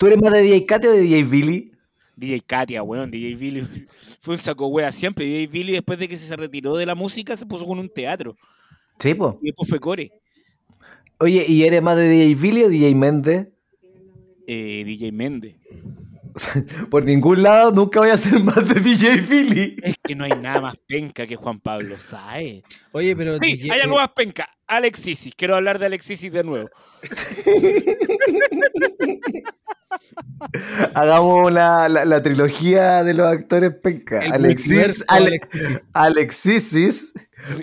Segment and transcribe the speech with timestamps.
[0.00, 1.72] ¿Tú eres más de DJ Katia o de DJ Billy?
[2.16, 3.68] DJ Katia, weón, DJ Billy
[4.22, 5.26] fue un saco wea siempre.
[5.26, 8.34] DJ Billy después de que se retiró de la música se puso con un teatro.
[8.98, 9.34] Sí, pues.
[9.42, 10.10] Y después fue core.
[11.18, 13.48] Oye, ¿y eres más de DJ Billy o DJ Méndez?
[14.46, 15.56] Eh, DJ Méndez.
[16.90, 19.76] Por ningún lado nunca voy a ser más de DJ Billy.
[19.82, 22.62] Es que no hay nada más penca que Juan Pablo Saez.
[22.92, 23.36] Oye, pero.
[23.38, 24.48] Sí, DJ hay algo más penca.
[24.66, 25.34] Alexisis.
[25.36, 26.68] Quiero hablar de Alexisis de nuevo.
[30.94, 34.20] Hagamos la, la- la trilogía de los actores penca.
[34.24, 35.80] El Alexis, multiverso Ale- Alexisis.
[35.92, 37.12] Alexisis,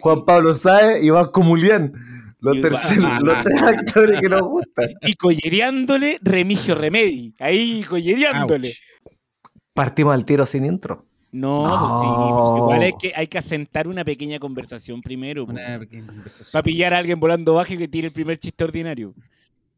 [0.02, 1.94] Juan Pablo Sáez y Vasco Mulián.
[2.40, 4.90] Los, Y- terceros- los tres actores que nos gustan.
[5.02, 7.34] Y collereándole Remigio Remedi.
[7.40, 8.72] Ahí, collereándole.
[9.74, 11.06] Partimos al tiro sin intro.
[11.32, 12.00] No, No.
[12.00, 15.46] pues sí, pues igual hay que, hay que asentar una pequeña conversación primero.
[15.46, 15.58] pues.
[15.58, 16.52] Una pequeña conversación.
[16.54, 19.14] Para pillar a alguien volando bajo y que tire el primer chiste ordinario.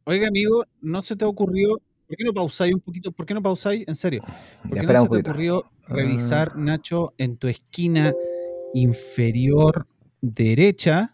[0.06, 1.80] Oiga, amigo, ¿no se te ocurrió?
[2.08, 3.12] ¿Por qué no pausáis un poquito?
[3.12, 3.84] ¿Por qué no pausáis?
[3.88, 4.22] En serio.
[4.68, 8.14] ¿Por qué no se te ocurrió revisar, Nacho, en tu esquina
[8.74, 9.88] inferior
[10.22, 11.14] derecha,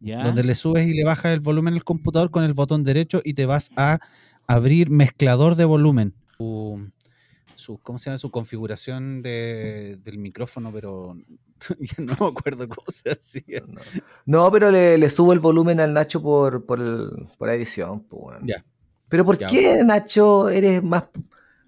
[0.00, 0.22] ¿Ya?
[0.22, 3.34] donde le subes y le bajas el volumen al computador con el botón derecho y
[3.34, 3.98] te vas a
[4.46, 6.14] abrir mezclador de volumen?
[6.38, 6.88] Su,
[7.56, 8.18] su- ¿Cómo se llama?
[8.18, 11.16] Su configuración de- del micrófono, pero
[11.80, 13.62] ya no me acuerdo cómo se hacía.
[14.24, 18.04] No, pero le, le subo el volumen al Nacho por, por, el- por edición.
[18.04, 18.46] pues, weón.
[18.46, 18.64] Ya.
[19.08, 19.46] Pero ¿por Ya.
[19.48, 21.04] qué, Nacho, eres más...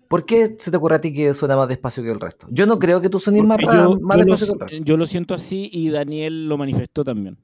[0.09, 2.49] ¿Por qué se te ocurre a ti que suena más despacio que el resto?
[2.51, 4.53] Yo no creo que tú suenes más, Porque ra- yo, más yo lo, despacio que
[4.65, 4.85] el resto.
[4.85, 7.39] yo lo siento así y Daniel lo manifestó también.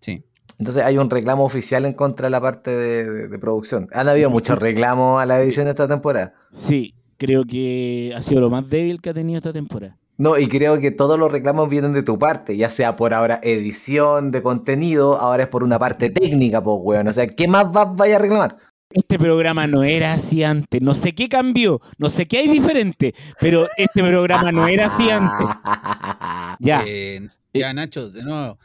[0.00, 0.24] Sí.
[0.58, 3.88] Entonces hay un reclamo oficial en contra de la parte de, de- de producción.
[3.92, 6.34] Han habido muchos reclamos a la edición de esta temporada.
[6.50, 9.96] Sí, creo que ha sido lo más débil que ha tenido esta temporada.
[10.18, 13.40] No, y creo que todos los reclamos vienen de tu parte, ya sea por ahora
[13.42, 17.08] edición de contenido, ahora es por una parte técnica, pues, weón.
[17.08, 18.58] O sea, ¿qué más vas vaya a reclamar?
[18.90, 20.82] Este programa no era así antes.
[20.82, 25.08] No sé qué cambió, no sé qué hay diferente, pero este programa no era así
[25.08, 25.46] antes.
[26.58, 26.82] Ya.
[26.86, 28.58] Eh, ya, Nacho, de nuevo.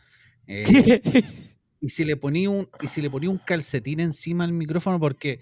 [0.47, 1.01] Eh,
[1.81, 5.39] y si le ponía un y si le ponía un calcetín encima al micrófono porque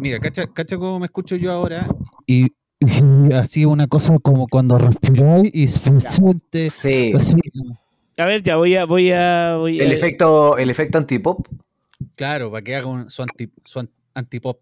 [0.00, 1.86] mira cacha, cacha cómo me escucho yo ahora
[2.26, 2.46] y,
[2.80, 7.12] y así una cosa como cuando respiráis y se siente Sí.
[7.14, 7.34] así,
[8.16, 9.84] A ver, ya voy a, voy a, voy a.
[9.84, 11.46] El efecto, el efecto antipop.
[12.16, 14.58] claro para que haga un, su, anti, su an- antipop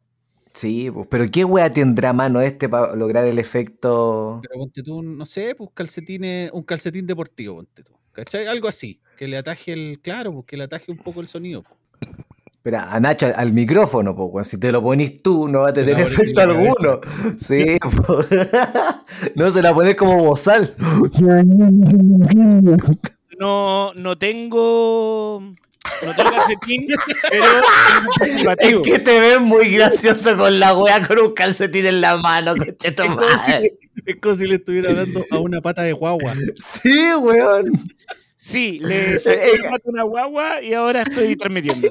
[0.54, 4.40] Sí, pues, pero ¿qué wea tendrá a mano este para lograr el efecto?
[4.42, 8.46] pero ponte tú no sé pues calcetines un calcetín deportivo ponte tú ¿cachai?
[8.46, 11.64] algo así que le ataje el claro pues que le ataje un poco el sonido
[12.52, 14.44] Espera, a Nacho, al micrófono, pues, weón.
[14.44, 17.00] Si te lo ponís tú, no va a Se tener pones efecto alguno.
[17.38, 18.18] Sí, po.
[19.36, 20.74] no se la pones como bozal.
[23.38, 25.52] No, no tengo.
[26.04, 26.86] No tengo calcetín,
[27.30, 28.54] pero.
[28.58, 32.54] Es que te ves muy gracioso con la wea con un calcetín en la mano,
[32.56, 33.72] concheto es como, si, madre.
[34.06, 37.88] es como si le estuviera hablando a una pata de guagua Sí, weón.
[38.36, 39.18] Sí, le
[39.70, 41.88] pato a una guagua y ahora estoy transmitiendo.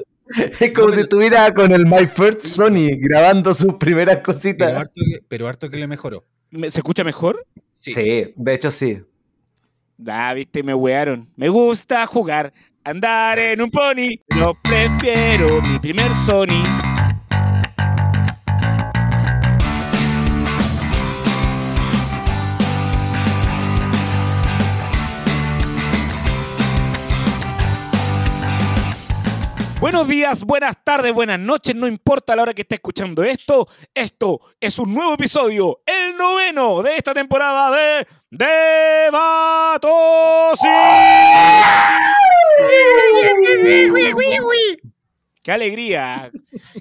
[0.60, 4.74] Es como si estuviera con el My First Sony grabando sus primeras pero cositas.
[4.74, 7.46] harto, que, pero harto que le mejoró ¿Me- ¿Se escucha mejor?
[7.78, 7.92] Sí.
[7.92, 8.98] Sí, de hecho sí.
[10.06, 11.28] Ah, viste, me wearon.
[11.36, 12.52] Me gusta jugar,
[12.88, 14.16] andar en un pony.
[14.34, 16.87] Yo prefiero mi primer Sony.
[29.80, 33.68] Buenos días, buenas tardes, buenas noches, no importa la hora que esté escuchando esto.
[33.94, 39.78] Esto es un nuevo episodio, el noveno de esta temporada de Debatosis.
[45.48, 46.30] ¡Qué alegría!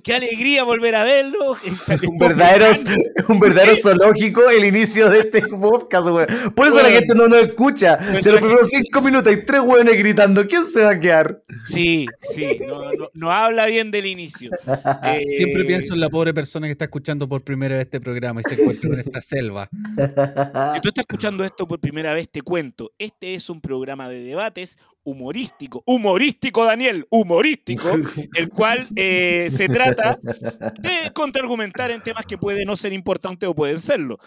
[0.03, 1.55] ¡Qué alegría volver a verlo!
[2.05, 2.65] Un verdadero,
[3.29, 6.27] un verdadero zoológico el inicio de este podcast, weón.
[6.53, 7.97] Por eso la gente no nos escucha.
[8.21, 11.41] Si los primeros cinco minutos hay tres weones gritando, ¿quién se va a quedar?
[11.69, 14.51] Sí, sí, no, no- no habla bien del inicio.
[15.03, 18.41] Eh, Siempre pienso en la pobre persona que está escuchando por primera vez este programa
[18.41, 19.69] y se encuentra en esta selva.
[19.71, 22.91] Si tú estás escuchando esto por primera vez, te cuento.
[22.99, 25.83] Este es un programa de debates humorístico.
[25.85, 27.89] Humorístico, Daniel, humorístico.
[28.35, 33.55] El cual eh, se trata de contraargumentar en temas que pueden no ser importantes o
[33.55, 34.19] pueden serlo.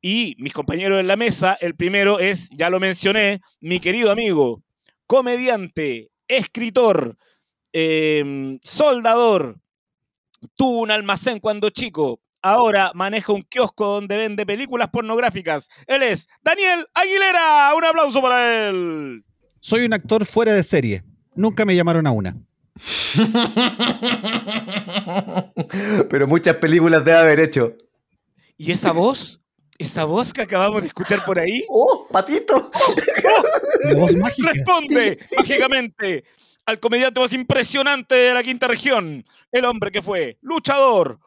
[0.00, 4.62] Y mis compañeros en la mesa, el primero es, ya lo mencioné, mi querido amigo,
[5.06, 7.18] comediante, escritor,
[7.72, 9.60] em, soldador,
[10.54, 15.68] tuvo un almacén cuando chico, ahora maneja un kiosco donde vende películas pornográficas.
[15.86, 17.74] Él es Daniel Aguilera.
[17.74, 19.24] Un aplauso para él.
[19.60, 21.02] Soy un actor fuera de serie.
[21.34, 22.36] Nunca me llamaron a una.
[26.10, 27.74] Pero muchas películas debe haber hecho.
[28.56, 29.40] ¿Y esa voz?
[29.78, 31.64] ¿Esa voz que acabamos de escuchar por ahí?
[31.68, 32.70] ¡Oh, patito!
[33.84, 34.52] La voz mágica.
[34.52, 36.24] Responde mágicamente
[36.66, 39.24] al comediante más impresionante de la quinta región.
[39.50, 41.18] El hombre que fue luchador,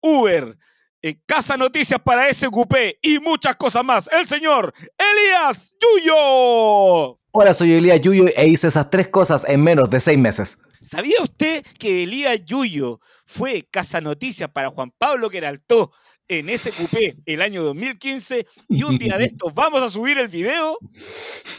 [0.00, 0.56] Uber,
[1.02, 4.08] eh, Casa Noticias para SQP y muchas cosas más.
[4.12, 7.18] El señor Elías Yuyo.
[7.38, 10.62] Hola, soy Elías Yuyo e hice esas tres cosas en menos de seis meses.
[10.80, 15.92] ¿Sabía usted que Elías Yuyo fue Casa Noticias para Juan Pablo Queraltó
[16.28, 20.78] en SQP el año 2015 y un día de estos vamos a subir el video?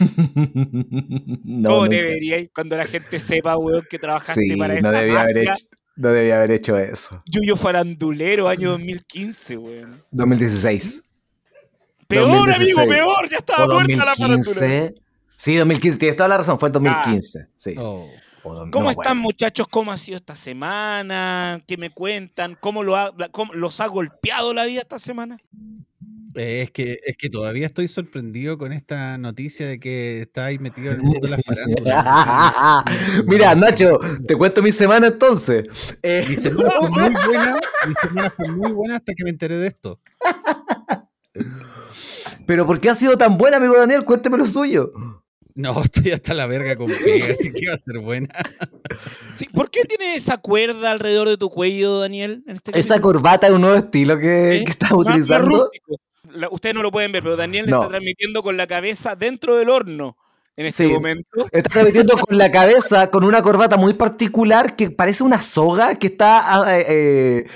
[1.44, 1.94] no, ¿Cómo nunca.
[1.94, 5.36] debería ir cuando la gente sepa, weón, que trabajaste Sí, para no esa debía, haber
[5.36, 5.52] marca?
[5.52, 7.22] hecho, no debía haber hecho eso.
[7.26, 10.02] Yuyo Farandulero, año 2015, weón.
[10.10, 11.04] 2016.
[12.08, 12.78] Peor, 2016.
[12.78, 14.90] amigo, peor, ya estaba muerta la farándula.
[15.38, 15.44] 2015.
[15.44, 17.48] Sí, 2015, tienes toda la razón, fue el 2015.
[17.56, 17.74] Sí.
[17.78, 18.08] Oh.
[18.42, 19.68] ¿Cómo no están, muchachos?
[19.68, 21.62] ¿Cómo ha sido esta semana?
[21.66, 22.56] ¿Qué me cuentan?
[22.60, 25.38] ¿Cómo, lo ha- cómo los ha golpeado la vida esta semana?
[26.34, 30.58] Eh, Es que, es que todavía estoy sorprendido con esta noticia de que está ahí
[30.58, 32.84] metido en el mundo de la farándula.
[33.26, 35.64] Mira, Nacho, te cuento mi semana entonces.
[36.02, 37.56] Eh, Mi semana fue muy buena,
[37.86, 40.00] mi semana fue muy buena hasta que me enteré de esto.
[42.46, 44.04] Pero ¿por qué ha sido tan buena, amigo Daniel?
[44.04, 44.92] Cuénteme lo suyo.
[45.58, 48.28] No, estoy hasta la verga con pega, así que va a ser buena.
[49.36, 52.44] Sí, ¿Por qué tiene esa cuerda alrededor de tu cuello, Daniel?
[52.46, 54.64] en este Esa corbata es un nuevo estilo que, ¿Eh?
[54.64, 55.68] que estás más utilizando.
[56.30, 57.78] La- ustedes no lo pueden ver, pero Daniel No.
[57.78, 60.16] está transmitiendo con la cabeza dentro del horno
[60.56, 60.92] en este Sí.
[60.92, 61.48] momento.
[61.50, 66.06] Estás metiendo con la cabeza con una corbata muy particular que parece una soga que
[66.08, 67.46] está ah, eh, eh,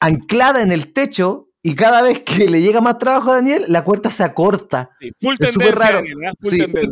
[0.00, 3.82] anclada en el techo y cada vez que le llega más trabajo a Daniel, la
[3.84, 4.90] cuerda se acorta.
[5.00, 5.98] Sí, full Es súper tendencia, raro.
[5.98, 6.32] Daniel, ¿eh?
[6.40, 6.88] Full Sí.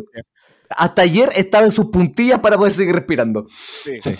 [0.77, 3.47] Hasta ayer estaba en sus puntillas para poder seguir respirando.
[3.83, 3.93] Sí.
[4.01, 4.15] Sí.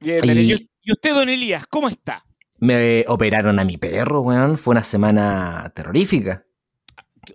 [0.00, 0.68] Bien, Y- Daniel.
[0.82, 2.24] ¿Y, y usted, don Elías, cómo está?
[2.58, 4.56] Me operaron a mi perro, weón.
[4.58, 6.44] Fue una semana terrorífica.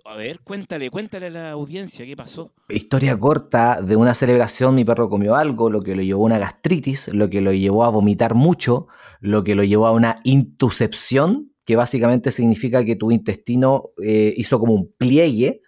[0.06, 2.54] A ver, cuéntale, cuéntale a la audiencia qué pasó.
[2.70, 6.38] Historia corta, de una celebración mi perro comió algo, lo que lo llevó a una
[6.38, 8.86] gastritis, lo que lo llevó a vomitar mucho,
[9.20, 14.58] lo que lo llevó a una intusepción, que básicamente significa que tu intestino eh, hizo
[14.58, 15.60] como un pliegue.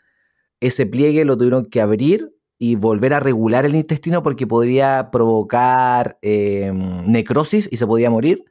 [0.59, 6.19] Ese pliegue lo tuvieron que abrir y volver a regular el intestino porque podría provocar
[6.23, 6.73] eh,
[7.07, 8.45] necrosis y se podía morir.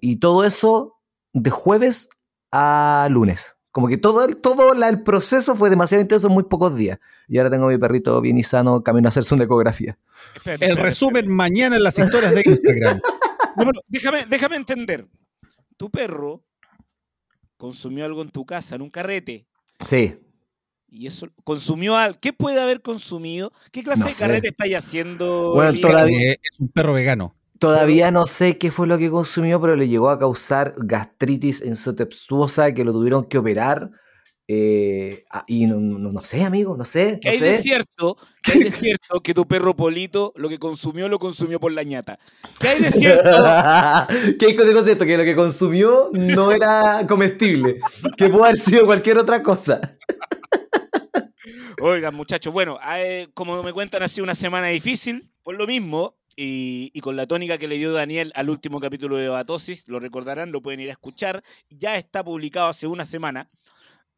[0.00, 0.98] Y todo eso
[1.32, 2.08] de jueves
[2.52, 3.56] a lunes.
[3.72, 7.00] Como que todo, el, todo la- el proceso fue demasiado intenso en muy pocos días.
[7.26, 9.98] Y ahora tengo a mi perrito bien y sano camino a hacerse una ecografía.
[10.60, 13.00] El resumen mañana en las historias de Instagram.
[13.56, 15.08] No, bueno, déjame, déjame entender.
[15.76, 16.44] Tu perro
[17.56, 19.46] consumió algo en tu casa, en un carrete.
[19.84, 20.20] Sí.
[20.96, 22.18] Y eso consumió algo.
[22.20, 23.52] ¿Qué puede haber consumido?
[23.72, 24.24] ¿Qué clase No de sé.
[24.24, 25.50] carrete estáis haciendo?
[25.54, 25.90] Bueno, Elías?
[25.90, 27.34] todavía- Eh, es un perro vegano.
[27.58, 32.72] Todavía no sé qué fue lo que consumió, pero le llegó a causar gastritis ensotempuosa
[32.74, 33.90] que lo tuvieron que operar.
[34.46, 37.18] eh, y no, no- no sé, amigo, no sé.
[37.22, 38.18] ¿Qué No hay de cierto?
[38.42, 41.82] ¿Qué hay de cierto que tu perro Polito lo que consumió lo consumió por la
[41.82, 42.18] ñata?
[42.60, 43.30] ¿Qué hay de cierto?
[44.38, 45.06] ¿Qué hay de cierto?
[45.06, 47.80] Que lo que consumió no era comestible.
[48.18, 49.80] Que pudo haber sido cualquier otra cosa.
[51.80, 56.16] Oigan, muchachos, bueno, eh, como me cuentan, ha sido una semana difícil, por lo mismo,
[56.36, 60.00] y, y con la tónica que le dio Daniel al último capítulo de Batosis, lo
[60.00, 63.48] recordarán, lo pueden ir a escuchar, ya está publicado hace una semana.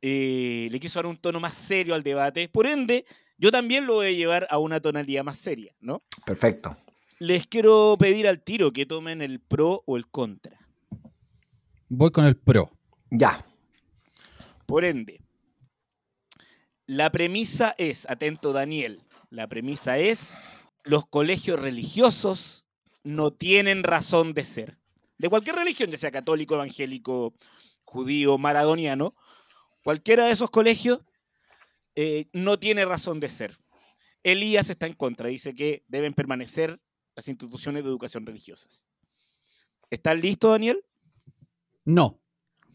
[0.03, 3.07] Eh, le quiso dar un tono más serio al debate, por ende,
[3.39, 6.03] yo también lo voy a llevar a una tonalidad más seria, ¿no?
[6.25, 6.77] Perfecto.
[7.19, 10.59] Les quiero pedir al tiro que tomen el pro o el contra.
[11.89, 12.71] Voy con el pro.
[13.11, 13.45] Ya.
[14.67, 15.21] Por ende,
[16.87, 20.35] la premisa es, atento Daniel, la premisa es,
[20.85, 22.65] los colegios religiosos
[23.03, 24.79] no tienen razón de ser.
[25.19, 27.35] De cualquier religión, ya sea católico, evangélico,
[27.85, 29.15] judío, maradoniano,
[29.83, 31.01] cualquiera de esos colegios
[31.95, 33.59] eh, no tiene razón de ser.
[34.23, 36.81] Elías está en contra, dice que deben permanecer
[37.15, 38.89] las instituciones de educación religiosas.
[39.89, 40.85] ¿Estás listo, Daniel?
[41.85, 42.21] No.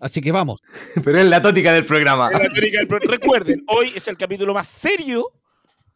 [0.01, 0.59] Así que vamos.
[1.03, 2.29] Pero es la tótica del programa.
[2.31, 5.27] La del pro- Recuerden, hoy es el capítulo más serio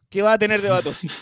[0.08, 1.12] que va a tener Debatosis.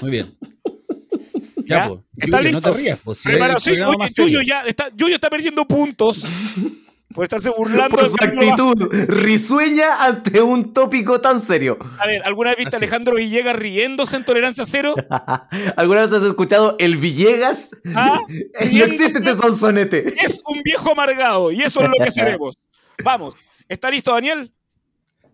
[0.00, 0.36] Muy bien.
[1.66, 1.78] ¿Ya?
[1.78, 2.00] Ya, pues.
[2.18, 2.82] ¿Está Yuyo, no te listo?
[2.82, 3.18] rías, pues.
[3.18, 4.30] si el sí, programa oye, más serio.
[4.40, 6.22] Yuyo ya está, Yuyo está perdiendo puntos
[7.14, 7.96] por estarse burlando.
[7.96, 11.78] Por su actitud risueña ante un tópico tan serio.
[11.98, 12.90] A ver, ¿alguna vez viste a Así es.
[12.90, 14.94] Alejandro Villegas riéndose en Tolerancia Cero?
[15.76, 17.70] ¿Alguna vez has escuchado el Villegas?
[17.94, 18.20] Ah,
[18.72, 20.12] No existe este sonsonete.
[20.22, 22.58] Es un viejo amargado y eso es lo que seremos.
[23.02, 23.34] Vamos,
[23.68, 24.52] ¿está listo, Daniel?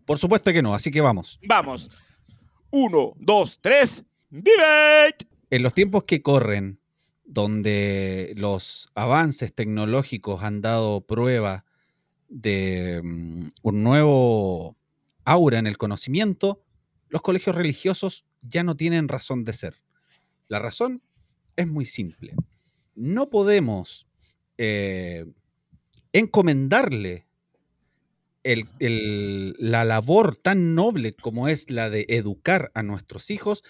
[0.04, 1.40] Por supuesto que no, así que vamos.
[1.48, 1.90] Vamos.
[2.70, 5.26] Uno, dos, tres, debate.
[5.50, 6.78] En los tiempos que corren,
[7.24, 11.64] donde los avances tecnológicos han dado prueba
[12.30, 14.78] de mm, un nuevo
[15.24, 16.64] aura en el conocimiento,
[17.08, 19.82] los colegios religiosos ya no tienen razón de ser.
[20.48, 21.02] La razón
[21.56, 22.34] es muy simple.
[22.94, 24.08] No podemos
[24.56, 25.26] eh,
[26.12, 27.26] encomendarle
[28.42, 33.62] la labor tan noble como es la de educar a nuestros hijos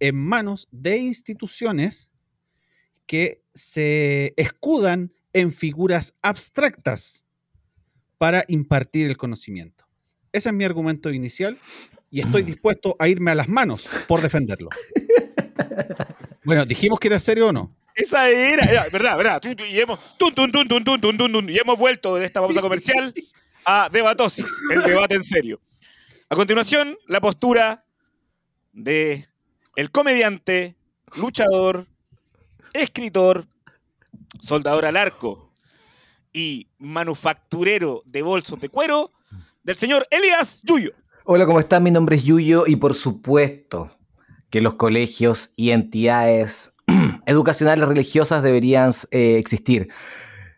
[0.00, 2.10] en manos de instituciones
[3.06, 7.24] que se escudan en figuras abstractas
[8.18, 9.86] para impartir el conocimiento.
[10.32, 11.58] Ese es mi argumento inicial
[12.10, 14.70] y estoy dispuesto a irme a las manos por defenderlo.
[16.44, 17.74] Bueno, dijimos que era serio o no.
[17.94, 19.42] Esa era, verdad, verdad.
[19.68, 19.98] Y hemos,
[21.48, 23.12] y hemos vuelto de esta pausa comercial
[23.66, 25.60] a Debatosis, el debate en serio.
[26.30, 27.84] A continuación, la postura
[28.72, 29.28] de
[29.76, 30.74] el comediante,
[31.16, 31.86] luchador,
[32.72, 33.46] escritor,
[34.40, 35.47] soldador al arco
[36.38, 39.12] y manufacturero de bolsos de cuero
[39.64, 40.92] del señor Elías Yuyo.
[41.24, 41.82] Hola, ¿cómo están?
[41.82, 43.90] Mi nombre es Yuyo y por supuesto
[44.48, 46.74] que los colegios y entidades
[47.26, 49.88] educacionales religiosas deberían eh, existir.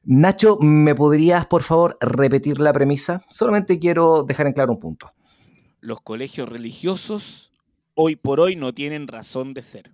[0.04, 3.24] Nacho, ¿me podrías por favor repetir la premisa?
[3.30, 5.12] Solamente quiero dejar en claro un punto.
[5.80, 7.52] Los colegios religiosos
[7.94, 9.92] hoy por hoy no tienen razón de ser.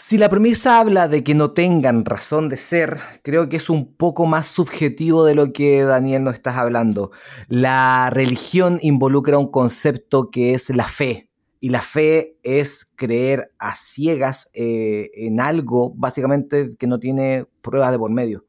[0.00, 3.92] Si la premisa habla de que no tengan razón de ser, creo que es un
[3.92, 7.10] poco más subjetivo de lo que Daniel nos estás hablando.
[7.48, 11.28] La religión involucra un concepto que es la fe,
[11.58, 17.90] y la fe es creer a ciegas eh, en algo, básicamente, que no tiene pruebas
[17.90, 18.46] de por medio.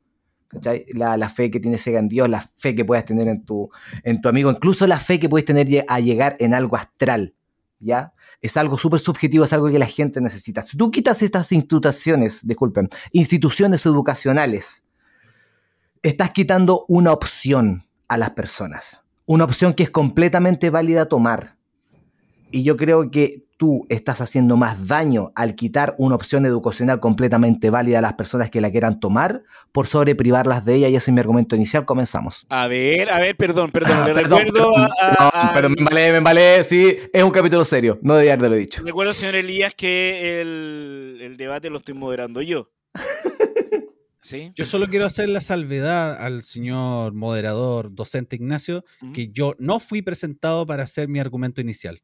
[0.93, 3.71] La, fe que tienes ciega en Dios, la fe que puedes tener en tu,
[4.03, 7.33] en tu amigo, incluso la fe que puedes tener a llegar en algo astral.
[7.79, 8.13] ¿Ya?
[8.41, 10.62] Es algo súper subjetivo, es algo que la gente necesita.
[10.62, 14.86] Si tú quitas estas instituciones, disculpen, instituciones educacionales,
[16.01, 19.03] estás quitando una opción a las personas.
[19.25, 21.58] Una opción que es completamente válida tomar
[22.51, 27.69] y yo creo que tú estás haciendo más daño al quitar una opción educacional completamente
[27.69, 30.87] válida a las personas que la quieran tomar por sobre privarlas de ella.
[30.87, 31.85] Y ese es mi argumento inicial.
[31.85, 32.45] Comenzamos.
[32.49, 33.91] A ver, a ver, perdón, perdón.
[33.99, 34.43] Ah, perdón,
[35.53, 37.99] pero me vale, me vale, sí, es un capítulo serio.
[38.01, 38.81] No debía haberlo dicho.
[38.81, 42.71] Recuerdo, señor Elías, que el, el debate lo estoy moderando yo.
[44.21, 44.51] ¿Sí?
[44.55, 50.01] Yo solo quiero hacer la salvedad al señor moderador, docente Ignacio, que yo no fui
[50.01, 52.01] presentado para hacer mi argumento inicial.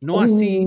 [0.00, 0.64] No así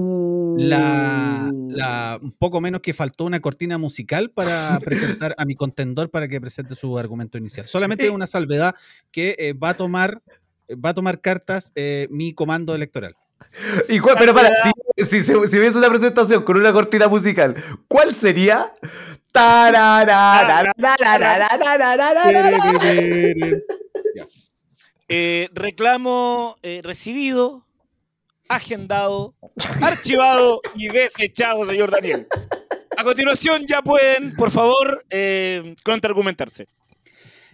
[0.58, 6.10] la, la, un poco menos que faltó una cortina musical para presentar a mi contendor
[6.10, 7.68] para que presente su argumento inicial.
[7.68, 8.76] Solamente una salvedad
[9.10, 10.22] que eh, va a tomar
[10.74, 13.16] va a tomar cartas eh, mi comando electoral.
[13.90, 14.50] ¿Y cuál, pero para,
[14.98, 17.56] si, si, hubiese una presentación con una cortina musical,
[17.88, 18.72] ¿cuál sería?
[25.10, 27.66] Eh, reclamo recibido
[28.52, 29.34] agendado,
[29.82, 32.28] archivado y desechado, señor Daniel.
[32.98, 36.68] A continuación ya pueden, por favor, eh, contraargumentarse.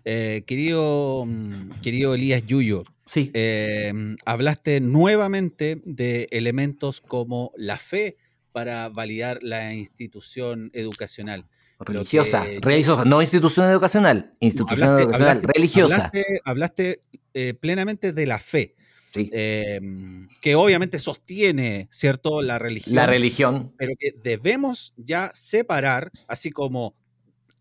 [0.04, 3.30] Eh, querido, mm, querido Elías Yuyo, sí.
[3.34, 3.94] Eh,
[4.26, 8.18] hablaste nuevamente de elementos como la fe
[8.52, 11.46] para validar la institución educacional.
[11.80, 16.12] Religiosa, religiosa, no institución educacional, institución educacional, religiosa.
[16.44, 17.04] Hablaste,
[17.60, 18.77] plenamente de la fe.
[19.32, 22.96] Em, que obviamente sostiene, ¿cierto?, la religión.
[22.96, 23.74] La religión.
[23.78, 26.96] Pero que debemos ya separar, así como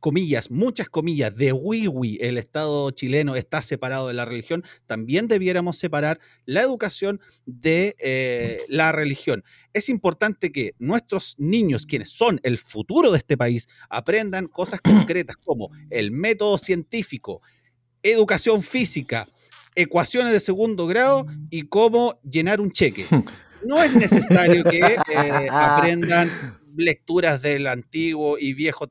[0.06, 5.78] comillas, muchas comillas, de wiwi el Estado chileno está separado de la religión, también debiéramos
[5.78, 9.42] separar la educación de eh, la religión.
[9.72, 15.36] Es importante que nuestros niños, quienes son el futuro de este país, aprendan cosas concretas
[15.38, 17.42] como el método científico,
[18.02, 19.26] educación física,
[19.76, 23.06] ecuaciones de segundo grado y cómo llenar un cheque.
[23.64, 26.30] No es necesario que eh, aprendan
[26.76, 28.86] lecturas del Antiguo y Viejo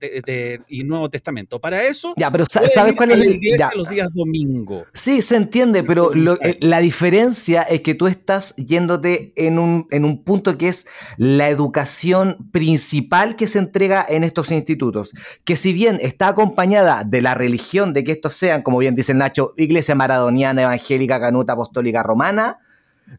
[0.67, 1.59] y Nuevo Testamento.
[1.59, 3.69] Para eso, ya, pero ¿sabes cuál es el ya.
[3.75, 4.85] los días domingo?
[4.93, 10.05] Sí, se entiende, pero eh, la diferencia es que tú estás yéndote en un, en
[10.05, 10.87] un punto que es
[11.17, 15.13] la educación principal que se entrega en estos institutos,
[15.43, 19.13] que si bien está acompañada de la religión, de que estos sean, como bien dice
[19.13, 22.59] Nacho, iglesia maradoniana, evangélica, canuta, apostólica, romana,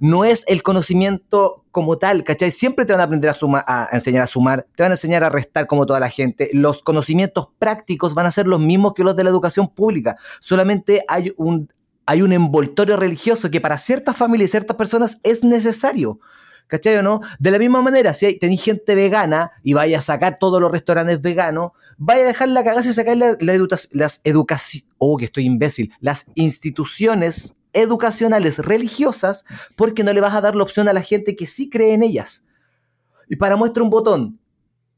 [0.00, 2.50] no es el conocimiento como tal, ¿cachai?
[2.50, 5.28] Siempre te van a aprender a, a enseñar a sumar, te van a enseñar a
[5.28, 6.48] restar como toda la gente.
[6.52, 10.16] Los conocimientos prácticos van a ser los mismos que los de la educación pública.
[10.40, 11.70] Solamente hay un,
[12.06, 16.20] hay un envoltorio religioso que para ciertas familias y ciertas personas es necesario.
[16.68, 17.20] ¿Cachai o no?
[17.38, 21.20] De la misma manera, si tenéis gente vegana y vaya a sacar todos los restaurantes
[21.20, 25.44] veganos, vaya a dejar la cagada y sacar la, la las educaciones, oh, que estoy
[25.44, 29.44] imbécil, las instituciones educacionales religiosas
[29.76, 32.02] porque no le vas a dar la opción a la gente que sí cree en
[32.02, 32.44] ellas.
[33.28, 34.38] Y para muestra un botón,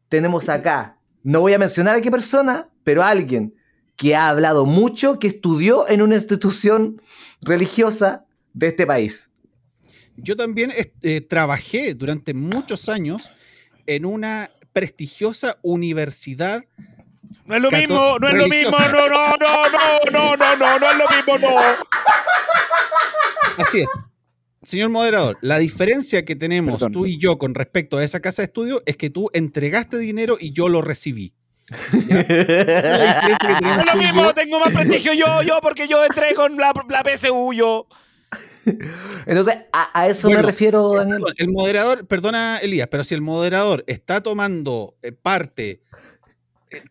[0.08, 3.54] tenemos acá, no voy a mencionar a qué persona, pero alguien
[3.96, 7.02] que ha hablado mucho, que estudió en una institución
[7.40, 9.30] religiosa de este país.
[10.16, 13.30] Yo también eh, trabajé durante muchos años
[13.86, 16.64] en una prestigiosa universidad.
[17.48, 20.78] No es lo mismo, no es lo mismo, no, no, no, no, no, no, no,
[20.78, 21.58] no es lo mismo, no.
[23.56, 23.88] Así es.
[24.62, 26.92] Señor moderador, la diferencia que tenemos Perdón.
[26.92, 30.36] tú y yo con respecto a esa casa de estudio es que tú entregaste dinero
[30.38, 31.32] y yo lo recibí.
[32.02, 36.72] No es lo mismo, yo- tengo más prestigio yo, yo, porque yo entré con la,
[36.88, 37.86] la PSU, yo.
[39.26, 41.22] Entonces, a, a eso me refiero, Daniel.
[41.36, 45.82] El moderador, perdona Elías, pero si el moderador está tomando eh, parte,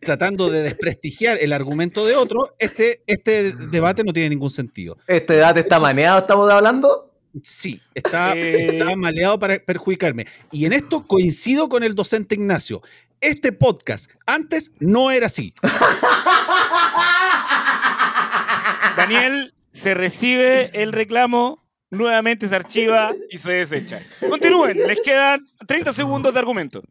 [0.00, 4.98] tratando de desprestigiar el argumento de otro, este, este debate no tiene ningún sentido.
[5.06, 7.12] ¿Este debate está maneado, estamos hablando?
[7.42, 10.26] Sí, está, está maleado para perjudicarme.
[10.50, 12.82] Y en esto coincido con el docente Ignacio.
[13.20, 15.52] Este podcast antes no era así.
[18.96, 24.02] Daniel, se recibe el reclamo, nuevamente se archiva y se desecha.
[24.28, 26.82] Continúen, les quedan 30 segundos de argumento.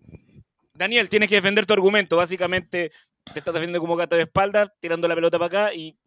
[0.77, 2.17] Daniel, tienes que defender tu argumento.
[2.17, 2.91] Básicamente,
[3.33, 5.97] te estás defendiendo como gato de espalda, tirando la pelota para acá y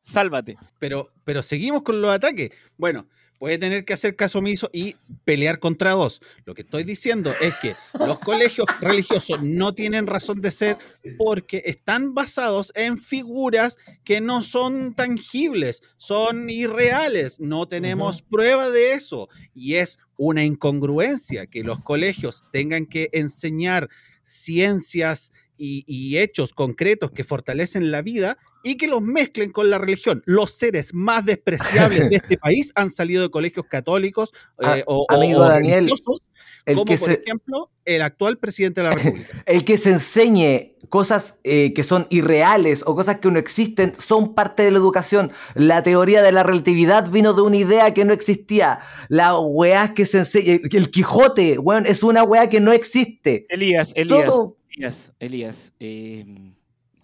[0.00, 0.56] sálvate.
[0.78, 2.50] Pero, pero seguimos con los ataques.
[2.76, 3.06] Bueno,
[3.38, 6.22] puede tener que hacer caso omiso y pelear contra dos.
[6.46, 10.78] Lo que estoy diciendo es que los colegios religiosos no tienen razón de ser
[11.18, 18.92] porque están basados en figuras que no son tangibles, son irreales, no tenemos prueba de
[18.92, 19.28] eso.
[19.54, 23.90] Y es una incongruencia que los colegios tengan que enseñar
[24.24, 29.78] ciencias y, y hechos concretos que fortalecen la vida y que los mezclen con la
[29.78, 30.22] religión.
[30.26, 35.06] Los seres más despreciables de este país han salido de colegios católicos eh, Ah, o,
[35.08, 36.22] o- amigo o Daniel, religiosos,
[36.66, 39.42] El como que, por se, ejemplo el actual presidente de la República.
[39.46, 44.32] el que se enseñe cosas eh, que son irreales o cosas que no existen son
[44.32, 45.32] parte de la educación.
[45.56, 48.78] La teoría de la relatividad vino de una idea que no existía.
[49.08, 53.44] La weá que se enseña, el Quijote, weón, es una weá que no existe.
[53.48, 56.24] Elías, Elías, Todo, Elías, Elías, eh,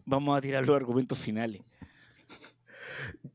[0.06, 1.62] vamos a tirar los argumentos finales.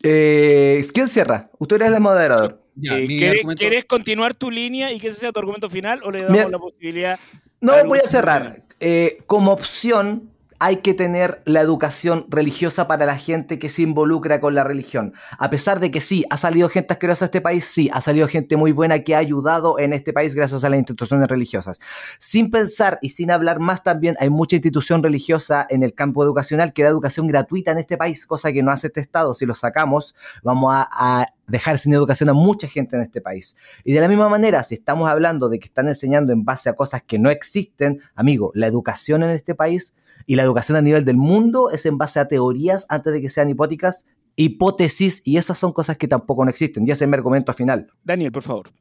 [0.04, 1.50] Eh, ¿Quién cierra?
[1.60, 2.62] Usted era el moderador.
[2.76, 5.70] Ya, Eh, mi ¿quieres, argumento- quieres continuar tu línea y que ese sea tu argumento
[5.70, 7.20] final o le damos Mira- la posibilidad?
[7.60, 8.64] No, voy a cerrar.
[8.80, 14.40] Eh, como opción, hay que tener la educación religiosa para la gente que se involucra
[14.40, 15.14] con la religión.
[15.38, 18.28] A pesar de que sí, ha salido gente asquerosa a este país, sí, ha salido
[18.28, 21.80] gente muy buena que ha ayudado en este país gracias a las instituciones religiosas.
[22.20, 26.74] Sin pensar y sin hablar más también, hay mucha institución religiosa en el campo educacional
[26.74, 29.34] que da educación gratuita en este país, cosa que no hace este Estado.
[29.34, 33.58] Si lo sacamos, vamos a, a dejar sin educación a mucha gente en este país.
[33.84, 36.74] Y de la misma manera, si estamos hablando de que están enseñando en base a
[36.74, 41.06] cosas que no existen, amigo, la educación en este país y la educación a nivel
[41.06, 45.58] del mundo es en base a teorías antes de que sean hipóticas, hipótesis, y esas
[45.58, 46.88] son cosas que tampoco no existen.
[46.88, 47.88] Y ese es mi argumento final.
[48.04, 48.72] Daniel, por favor.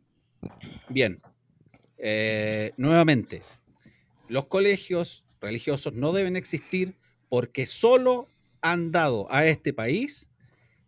[0.88, 1.20] Bien.
[1.98, 3.42] Eh, nuevamente,
[4.28, 6.94] los colegios religiosos no deben existir
[7.28, 8.26] porque solo
[8.60, 10.30] han dado a este país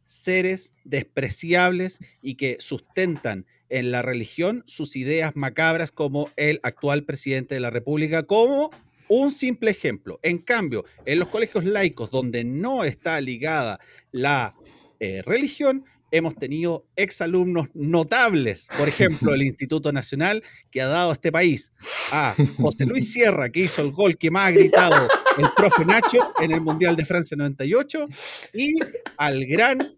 [0.06, 7.54] seres despreciables y que sustentan en la religión sus ideas macabras como el actual presidente
[7.54, 8.70] de la República, como
[9.08, 10.18] un simple ejemplo.
[10.22, 13.78] En cambio, en los colegios laicos donde no está ligada
[14.12, 14.54] la
[15.00, 21.14] eh, religión, hemos tenido exalumnos notables, por ejemplo, el Instituto Nacional que ha dado a
[21.14, 21.72] este país
[22.12, 26.32] a José Luis Sierra, que hizo el gol que más ha gritado el profe Nacho
[26.40, 28.06] en el Mundial de Francia 98,
[28.54, 28.74] y
[29.16, 29.96] al gran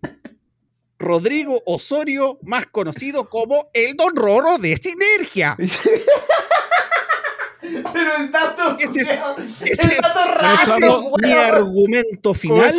[0.98, 5.56] Rodrigo Osorio, más conocido como el Don Roro de Sinergia.
[7.92, 8.76] Pero el dato...
[8.78, 9.18] Ese es- el
[9.72, 12.74] Ese es, ese es mi argumento final.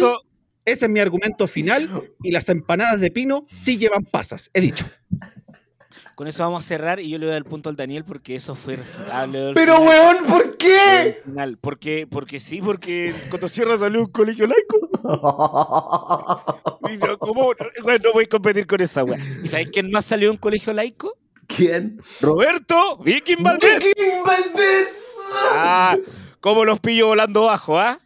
[0.65, 2.12] Ese es mi argumento final.
[2.24, 4.86] Y las empanadas de pino sí llevan pasas, he dicho.
[6.19, 8.53] Con eso vamos a cerrar y yo le doy el punto al Daniel porque eso
[8.53, 9.53] fue refutable.
[9.53, 9.88] Pero, final.
[9.88, 11.21] weón, ¿por qué?
[11.23, 11.58] Final.
[11.58, 14.89] Porque, porque sí, porque Cotosierra salió un colegio laico.
[16.91, 17.53] Y yo, ¿cómo?
[17.84, 19.17] Bueno, no voy a competir con esa weá.
[19.41, 21.17] ¿Y sabes quién más salió de un colegio laico?
[21.47, 22.01] ¿Quién?
[22.19, 23.82] Roberto Viking Valdés.
[23.82, 24.89] ¡Viking Valdés!
[25.53, 25.97] Ah,
[26.41, 28.01] cómo los pillo volando bajo, ¿ah?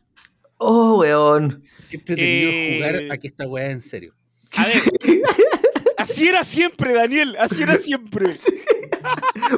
[0.57, 1.63] Oh, weón.
[1.89, 4.13] Qué entretenido Eh, jugar a que esta weá en serio.
[4.55, 4.83] A ver,
[6.03, 8.25] Así era siempre, Daniel, así era siempre.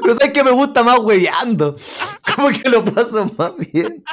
[0.02, 1.76] Pero sabes que me gusta más hueveando.
[2.36, 4.04] Como que lo paso más bien.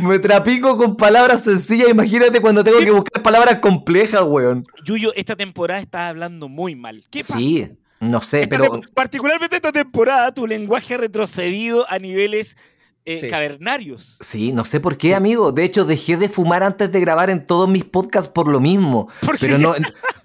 [0.00, 1.88] Me trapico con palabras sencillas.
[1.88, 4.66] Imagínate cuando tengo que buscar palabras complejas, weón.
[4.84, 7.04] Yuyo, esta temporada estás hablando muy mal.
[7.10, 7.34] ¿Qué pasa?
[7.38, 7.68] Sí,
[8.00, 8.80] no sé, Esta pero.
[8.94, 12.56] particularmente esta temporada, tu lenguaje ha retrocedido a niveles
[13.04, 13.28] eh, Sí.
[13.28, 14.16] cavernarios.
[14.20, 15.52] Sí, no sé por qué, amigo.
[15.52, 19.08] De hecho, dejé de fumar antes de grabar en todos mis podcasts por lo mismo.
[19.24, 19.46] ¿Por qué?
[19.46, 19.74] Pero no,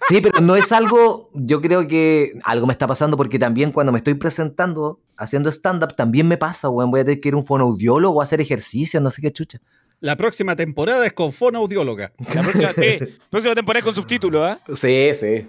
[0.07, 3.91] sí, pero no es algo, yo creo que algo me está pasando porque también cuando
[3.91, 6.89] me estoy presentando, haciendo stand-up, también me pasa, weón.
[6.91, 9.59] Voy a tener que ir a un fonoaudiólogo a hacer ejercicio, no sé qué chucha.
[10.01, 12.13] La próxima temporada es con fonoaudióloga.
[12.33, 14.61] La próxima, eh, próxima temporada con subtítulos, ¿ah?
[14.73, 15.45] Sí, sí.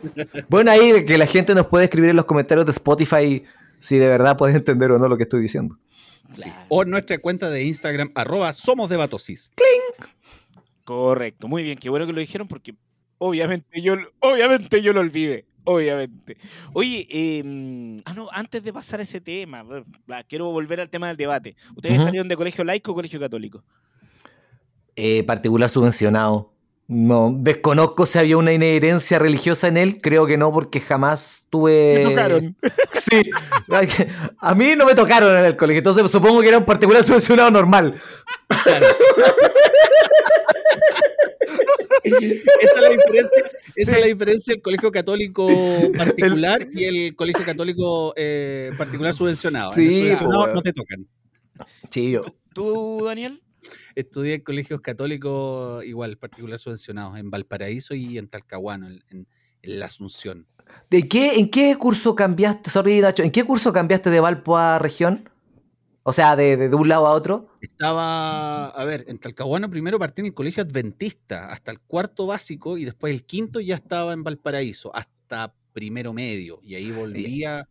[0.49, 3.45] Bueno, ahí que la gente nos puede escribir en los comentarios de Spotify
[3.79, 5.79] si de verdad puede entender o no lo que estoy diciendo.
[6.35, 6.67] Claro.
[6.69, 9.53] O en nuestra cuenta de Instagram, arroba somos de Batosis.
[10.85, 12.75] Correcto, muy bien, qué bueno que lo dijeron porque
[13.19, 16.37] obviamente yo, obviamente yo lo olvidé, obviamente.
[16.73, 19.65] Oye, eh, ah, no, antes de pasar a ese tema,
[20.29, 21.55] quiero volver al tema del debate.
[21.77, 23.63] ¿Ustedes salieron de colegio laico o colegio católico?
[24.97, 26.53] Eh, particular subvencionado.
[26.93, 32.03] No, desconozco si había una inherencia religiosa en él, creo que no, porque jamás tuve.
[32.03, 32.57] Me tocaron.
[32.93, 33.23] Sí,
[34.41, 37.49] a mí no me tocaron en el colegio, entonces supongo que era un particular subvencionado
[37.53, 37.95] normal.
[42.03, 43.43] Esa es la diferencia,
[43.77, 43.97] esa Sí.
[43.97, 45.49] es la diferencia del colegio católico
[45.97, 49.71] particular y el colegio católico eh, particular subvencionado.
[49.71, 51.07] El Sí, subvencionado no te tocan.
[51.91, 52.23] Sí, yo.
[52.55, 53.41] ¿Tú, Daniel?
[53.95, 59.27] Estudié en colegios católicos igual, particular subvencionados, en Valparaíso y en Talcahuano, en, en-
[59.63, 60.47] en la Asunción.
[60.89, 64.79] ¿De qué, ¿En qué curso cambiaste, sorry Nacho, en qué curso cambiaste de Valpo a
[64.79, 65.29] región?
[66.03, 67.49] O sea, de, de- de un lado a otro.
[67.61, 72.79] Estaba, a ver, en Talcahuano primero partí en el colegio adventista, hasta el cuarto básico,
[72.79, 76.61] y después el quinto ya estaba en Valparaíso, hasta primero medio.
[76.63, 77.69] Y ahí volvía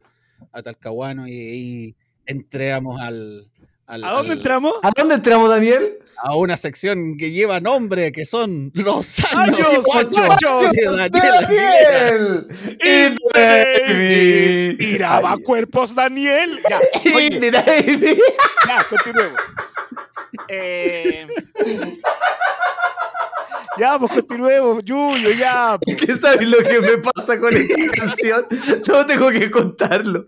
[0.52, 1.96] a Talcahuano y ahí
[2.28, 3.50] entramos al,
[3.90, 4.74] al- ¿A dónde al- entramos?
[4.84, 5.98] ¿A dónde entramos, Daniel?
[6.22, 9.58] a una sección que lleva nombre, que son los años
[9.96, 12.48] ¡Años, de Daniel.
[12.84, 14.78] In the Navy.
[14.78, 15.44] Tiraba Ay.
[15.44, 16.60] cuerpos, Daniel.
[16.70, 16.82] Ya,
[17.16, 18.18] oye, Navy.
[18.68, 19.40] ya, continuemos.
[20.50, 21.26] Eh,
[23.78, 25.78] Ya, pues continuemos, Yuyo, ya.
[25.86, 27.76] ¿Qué sabes lo que me pasa con esta
[28.06, 28.46] canción?
[28.86, 30.26] No tengo que contarlo.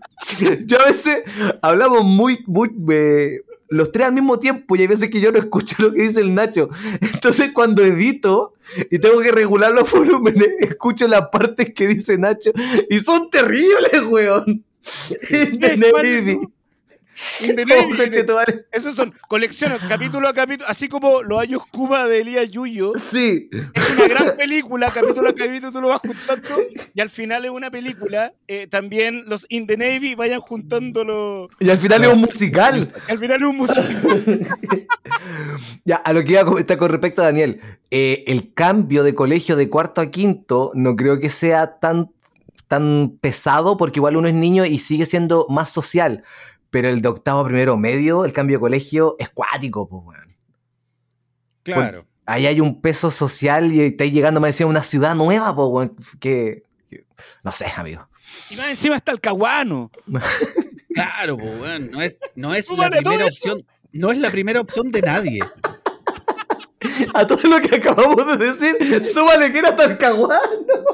[0.64, 1.20] Yo a veces
[1.60, 3.42] hablamos muy, muy, eh,
[3.72, 6.20] los tres al mismo tiempo y hay veces que yo no escucho lo que dice
[6.20, 6.68] el Nacho.
[7.14, 8.54] Entonces cuando edito
[8.90, 12.52] y tengo que regular los volúmenes, escucho las partes que dice Nacho
[12.88, 14.64] y son terribles, weón.
[15.30, 16.52] In
[17.56, 18.02] the Navy.
[18.04, 18.40] In the Oh.
[18.72, 22.92] Esos son colecciones, capítulo a capítulo, así como los años Kuma de Elías Yuyo.
[22.94, 23.50] Sí.
[23.74, 26.48] Es una gran película, capítulo a capítulo tú lo vas juntando
[26.94, 28.32] y al final es una película.
[28.48, 31.48] eh, también los In the Navy vayan juntando los.
[31.60, 32.92] Y al final es un musical.
[33.08, 34.46] Al final es un musical.
[35.84, 39.14] Ya, a lo que iba a comentar con respecto a Daniel, eh, el cambio de
[39.14, 42.10] colegio de cuarto a quinto no creo que sea tan,
[42.68, 46.22] tan pesado porque igual uno es niño y sigue siendo más social,
[46.72, 50.36] pero el de octavo primero medio, el cambio de colegio es cuático, pues, weón.
[51.62, 52.06] Claro.
[52.26, 55.68] Ahí hay un peso social y estáis llegando, me decía, a una ciudad nueva, pues,
[55.70, 57.04] weón, que, que-
[57.44, 58.08] No sé, amigo.
[58.48, 59.90] Y más encima está el caguano.
[60.94, 63.48] Claro, pues, weón, no es, no es la primera eso.
[63.52, 63.66] opción.
[63.92, 65.40] No es la primera opción de nadie.
[67.14, 70.34] A todo lo que acabamos de decir, súmale que era Talcahuano.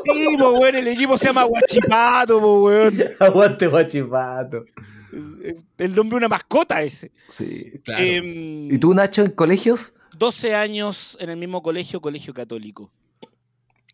[0.05, 2.97] Sí, po, weón, el equipo se llama Guachipato, po, weón.
[3.21, 4.65] Aguante, guachipato.
[5.13, 7.11] El nombre de una mascota ese.
[7.29, 7.73] Sí.
[7.85, 8.05] Claro.
[8.05, 9.95] Em, ¿Y tú, Nacho, en colegios?
[10.17, 12.91] 12 años en el mismo colegio, colegio católico.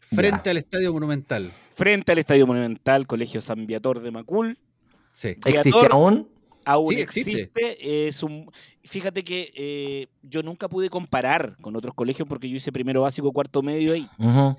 [0.01, 1.53] Frente al Estadio Monumental.
[1.77, 4.59] Frente al Estadio Monumental, Colegio San Viator de Macul.
[5.13, 5.29] Sí.
[5.45, 5.93] ¿Existe Creador.
[5.93, 6.29] aún?
[6.67, 7.31] Aún Sí, existe.
[7.31, 8.07] existe.
[8.09, 8.51] Es un,
[8.85, 13.33] fíjate que eh, yo nunca pude comparar con otros colegios porque yo hice primero básico,
[13.33, 14.09] cuarto medio ahí.
[14.19, 14.57] Ujú.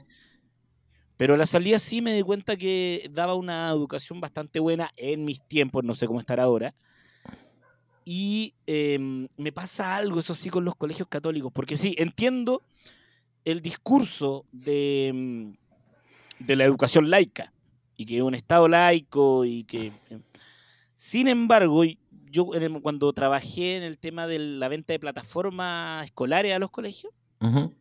[1.17, 5.41] Pero la salida sí me di cuenta que daba una educación bastante buena en mis
[5.41, 6.73] tiempos, no sé cómo estar ahora.
[8.03, 12.61] Y em, me pasa algo, eso sí, con los colegios católicos, porque sí, entiendo
[13.45, 15.55] el discurso de, em,
[16.39, 17.53] de la educación laica
[17.97, 19.91] y que es un Estado laico y que...
[20.09, 20.21] em,
[20.95, 21.83] Sin embargo,
[22.29, 22.47] yo
[22.81, 27.73] cuando trabajé en el tema de la venta de plataformas escolares a los colegios, Ujú.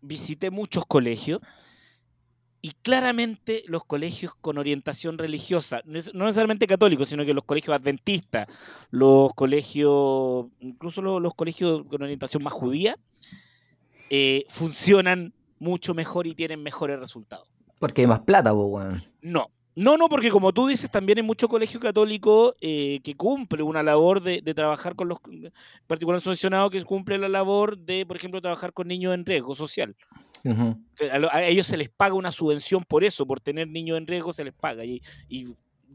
[0.00, 1.40] visité muchos colegios
[2.62, 7.44] y claramente los colegios con orientación religiosa, no es- no necesariamente católicos, sino que los
[7.44, 8.48] colegios adventistas,
[8.90, 12.96] los colegios, incluso los, los colegios con orientación más judía,
[14.10, 17.48] eh, funcionan mucho mejor y tienen mejores resultados.
[17.78, 19.02] Porque hay más plata, po, weón.
[19.20, 23.62] No, No, no, porque como tú dices, también hay mucho colegio católico eh, que cumple
[23.62, 25.52] una labor de, de trabajar con los, en
[25.86, 26.22] particular
[26.70, 29.94] que cumple la labor de, por ejemplo, trabajar con niños en riesgo social.
[30.44, 30.78] Ujú.
[30.96, 33.98] Que A, lo- a ellos se les paga una subvención por eso, por tener niños
[33.98, 34.84] en riesgo se les paga.
[34.84, 35.02] Y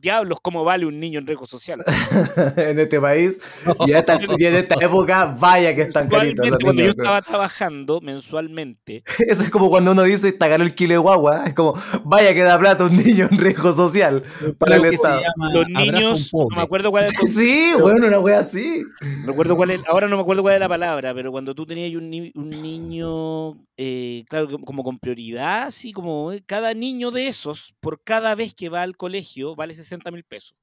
[0.01, 1.83] diablos, ¿cómo vale un niño en riesgo social?
[2.57, 3.39] en este país
[3.85, 6.95] y en esta, y en esta época, vaya que están caritos los cuando yo niños.
[6.97, 11.43] estaba trabajando mensualmente, Eso es como cuando uno dice está caro el kilo de guagua.
[11.45, 14.23] Es como, vaya que da plata un niño en riesgo social
[14.57, 15.21] para el Estado.
[15.53, 18.83] los niños, no me acuerdo cuál es el Sí, bueno, una wea así.
[19.25, 21.93] Recuerdo cuál es, ahora no me acuerdo cuál es la palabra, pero cuando tú tenías
[21.95, 27.27] un, ni- un niño, eh, claro, como con prioridad, así como eh, cada niño de
[27.27, 30.55] esos, por cada vez que va al colegio, vale 60 mil pesos.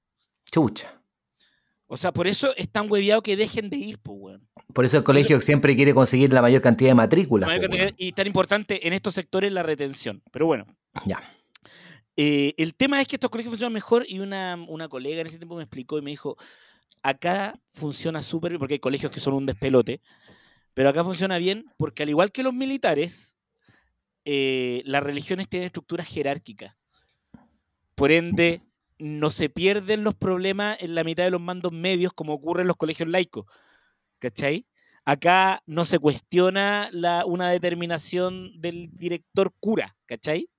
[0.50, 0.94] Chucha.
[1.86, 4.48] O sea, por eso es tan hueviado que dejen de ir, pues, weón.
[4.74, 7.48] Por eso el colegio siempre quiere conseguir la mayor cantidad de matrículas.
[7.48, 7.94] La mayor po, cantidad- weón.
[7.98, 10.22] Y tan importante en estos sectores la retención.
[10.30, 10.66] Pero bueno,
[11.06, 11.22] Ya.
[12.16, 15.38] eh, el tema es que estos colegios funcionan mejor y una, una colega en ese
[15.38, 16.36] tiempo me explicó y me dijo,
[17.02, 20.02] acá funciona súper bien, porque hay colegios que son un despelote,
[20.74, 23.38] pero acá funciona bien porque al igual que los militares,
[24.26, 26.74] eh, las religiones tienen estructuras jerárquicas.
[27.94, 28.60] Por ende,
[28.98, 32.68] no se pierden los problemas en la mitad de los mandos medios como ocurre en
[32.68, 33.46] los colegios laicos.
[34.18, 34.66] ¿Cachai?
[35.04, 40.50] Acá no se cuestiona la, una determinación del director cura, ¿cachai?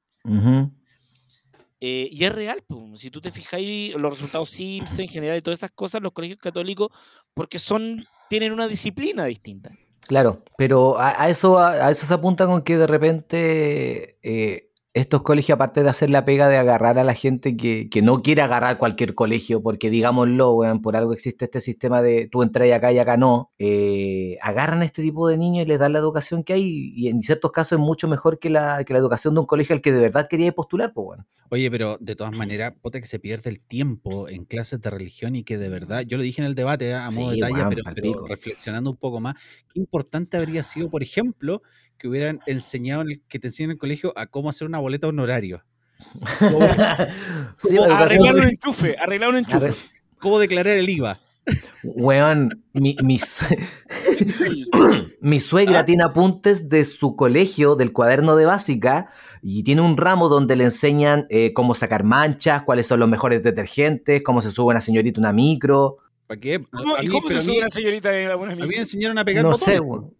[1.82, 2.64] Eh, y es real,
[2.96, 6.40] si tú te fijáis los resultados Sims en general y todas esas cosas, los colegios
[6.40, 6.90] católicos,
[7.34, 9.72] porque son, tienen una disciplina distinta.
[10.02, 14.69] Claro, pero a, a eso, a, a eso se apunta con que de repente eh,
[14.94, 18.24] estos colegios, aparte de hacer la pega de agarrar a la gente que, que no
[18.24, 22.68] quiere agarrar cualquier colegio, porque digámoslo, weón, por algo existe este sistema de tú entras
[22.68, 25.94] y acá y acá no, eh, agarran a este tipo de niños y les dan
[25.94, 29.00] la educación que hay, y en ciertos casos es mucho mejor que la, que la
[29.00, 31.28] educación de un colegio al que de verdad quería postular, pues bueno.
[31.52, 35.36] Oye, pero de todas maneras, puta que se pierde el tiempo en clases de religión
[35.36, 37.08] y que de verdad, yo lo dije en el debate ¿ah?
[37.08, 39.36] a modo Sí, de weón, pero, pero reflexionando un poco más,
[39.74, 41.64] qué importante habría sido, por ejemplo,
[42.00, 44.80] que hubieran enseñado, en el, que te enseñen en el colegio a cómo hacer una
[44.80, 45.64] boleta honorario,
[47.58, 47.92] sí, ¿Cómo la educación
[48.28, 49.58] Arreglar un enchufe, arreglar un enchufe.
[49.68, 49.76] Arre-
[50.18, 51.20] cómo declarar el IVA.
[51.84, 53.58] Weón, mi, mi, sue-
[55.22, 59.10] mi suegra tiene apuntes de su colegio, del cuaderno de básica,
[59.42, 63.42] y tiene un ramo donde le enseñan eh, cómo sacar manchas, cuáles son los mejores
[63.44, 65.98] detergentes, cómo se sube una señorita a una micro.
[66.28, 66.64] ¿Para qué?
[66.72, 69.18] ¿Cómo, A ¿Y mí- cómo se mí- sube una señorita en alguna a mí enseñaron
[69.18, 70.14] a pegar No botones, sé, weón.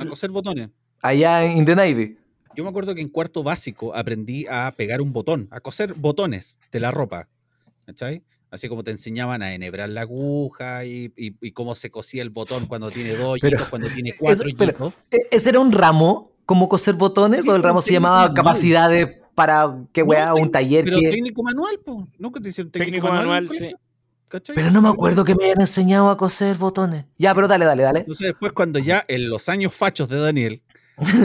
[0.00, 0.70] a coser botones.
[1.02, 2.18] Allá en The Navy.
[2.54, 6.58] Yo me acuerdo que en cuarto básico aprendí a pegar un botón, a coser botones
[6.70, 7.28] de la ropa.
[7.86, 8.22] ¿Cachai?
[8.50, 12.28] Así como te enseñaban a enhebrar la aguja y, y- y cómo se cosía el
[12.30, 14.92] botón cuando tiene dos Pero- hoyitos, cuando tiene cuatro Eso- pero-.
[15.10, 16.32] ¿E- ¿Ese era un ramo?
[16.44, 17.48] ¿Como coser botones?
[17.48, 18.34] ¿O el ramo se llamaba manual.
[18.34, 21.10] capacidades para que No, weá, un técnico- taller Pero que.
[21.10, 22.06] técnico manual, po.
[22.18, 23.48] Nunca te hicieron técnico, Técnico manual.
[23.48, 23.74] sí.
[24.28, 24.54] ¿Cachai?
[24.56, 27.06] Pero no me acuerdo que me hayan enseñado a coser botones.
[27.18, 27.98] Ya, pero dale, dale, dale.
[28.00, 30.62] Entonces después cuando ya en los años fachos de Daniel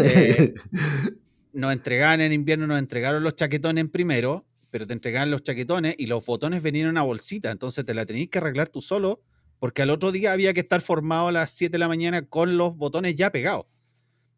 [0.03, 0.53] eh,
[1.53, 5.95] nos entregaban en invierno, nos entregaron los chaquetones en primero, pero te entregaban los chaquetones
[5.97, 9.21] y los botones venían en una bolsita, entonces te la tenías que arreglar tú solo,
[9.59, 12.57] porque al otro día había que estar formado a las 7 de la mañana con
[12.57, 13.65] los botones ya pegados.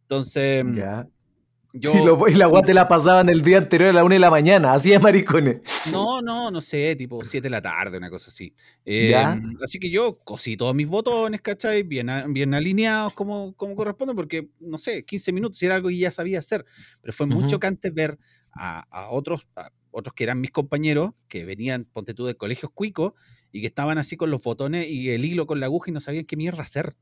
[0.04, 0.66] Entonces.
[1.74, 1.94] Yo...
[2.02, 4.20] Y, lo- y la weá te la pasaban el día anterior a la una de
[4.20, 5.58] la mañana, así de maricones.
[5.92, 8.54] No, no, no sé, tipo 7 de la tarde, una cosa así.
[8.86, 9.40] Eh, Ya.
[9.64, 11.84] Así que yo cosí todos mis botones, ¿cachai?
[11.84, 15.98] Bien, bien alineados como, como corresponde, porque, no sé, 15 minutos si era algo que
[15.98, 16.66] ya sabía hacer.
[17.02, 18.18] Pero fue mucho que antes ver
[18.52, 22.72] a, a otros, a otros que eran mis compañeros, que venían, ponte tú, de colegios
[22.74, 23.14] cuicos,
[23.52, 26.02] y que estaban así con los botones y el hilo con la aguja y no
[26.02, 26.96] sabían qué mierda hacer.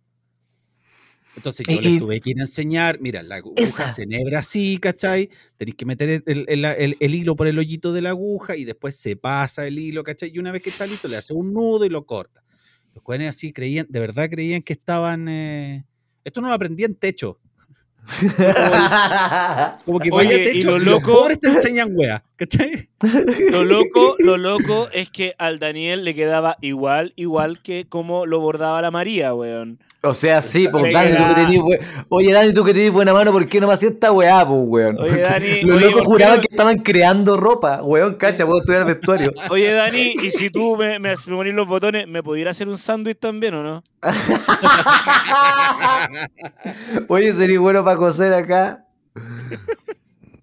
[1.37, 3.87] Entonces yo Y- les y- tuve que ir a enseñar, mira, la aguja Esa.
[3.89, 5.29] se enhebra así, ¿cachai?
[5.55, 8.55] Tenéis que meter el, el- el- el- el hilo por el hoyito de la aguja
[8.57, 10.31] y después se pasa el hilo, ¿cachai?
[10.33, 12.43] Y una vez que está listo, le hace un nudo y lo corta.
[12.95, 15.27] Los jóvenes así creían, de verdad creían que estaban.
[15.29, 15.85] eh,
[16.25, 17.39] Esto no lo aprendí en techo.
[19.85, 22.87] Como que Oye, vaya y techo lo y los loco- pobres te enseñan wea, ¿cachai?
[23.51, 28.39] Lo loco, lo loco es que al Daniel le quedaba igual, igual que como lo
[28.39, 29.79] bordaba la María, weón.
[30.03, 32.91] O sea, sí, pues Oye, Dani, tú que tenés buen- Oye, Dani, tú que tenés
[32.91, 34.99] buena mano, ¿por qué no me hacías esta weá, pues, weón?
[35.01, 38.59] Oye, Dani, Los oye, locos ¿por qué juraban que estaban creando ropa, weón, cacha, puedo
[38.59, 39.31] estudiar vestuario.
[39.49, 42.77] Oye, Dani, y si tú me, me, me ponís los botones, ¿me pudiera hacer un
[42.77, 43.83] sándwich también o no?
[47.07, 48.85] Oye, sería bueno para coser acá.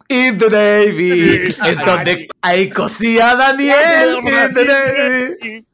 [0.08, 1.20] In the Navy.
[1.66, 4.18] Es donde ahí cosía Daniel.
[4.18, 5.66] In the Navy.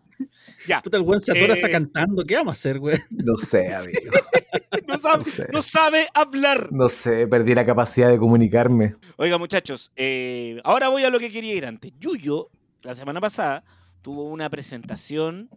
[0.67, 1.57] Ya, Puta, el buen se atora Eh.
[1.57, 2.23] está cantando.
[2.25, 2.97] ¿Qué vamos a hacer, güey?
[3.11, 4.13] No sé, amigo.
[4.87, 5.49] no sabe, No sé.
[5.53, 6.69] no sabe hablar.
[6.71, 8.95] No sé, perdí la capacidad de comunicarme.
[9.17, 11.93] Oiga, muchachos, eh, ahora voy a lo que quería ir antes.
[11.99, 12.51] Yuyo
[12.83, 13.65] la semana pasada
[14.03, 15.51] tuvo una presentación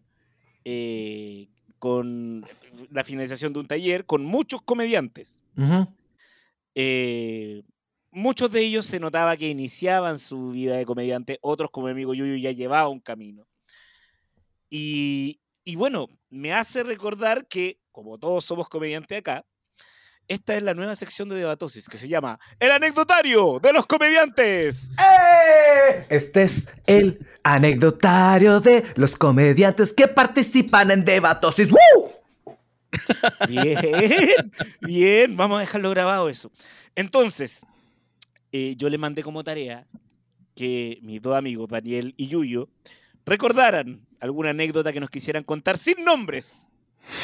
[0.66, 1.48] eh,
[1.80, 2.46] con
[2.90, 5.44] la finalización de un taller con muchos comediantes.
[6.76, 7.62] Eh,
[8.14, 12.14] muchos de ellos se notaba que iniciaban su vida de comediante, otros como mi amigo
[12.14, 13.46] Yuyu ya llevaba un camino.
[14.70, 19.46] Y, y bueno, me hace recordar que, como todos somos comediantes acá,
[20.28, 24.90] esta es la nueva sección de Debatosis que se llama El anecdotario de los comediantes.
[24.92, 26.06] ¡Eh!
[26.10, 31.70] Este es el anecdotario de los comediantes que participan en Debatosis.
[31.72, 32.14] ¡Woo!
[33.50, 36.52] Bien, bien, vamos a dejarlo grabado eso.
[36.96, 37.66] Entonces,
[38.54, 39.88] eh, yo le mandé como tarea
[40.56, 42.70] que mis dos amigos, Daniel y Yuyo,
[43.26, 46.68] recordaran alguna anécdota que nos quisieran contar sin nombres.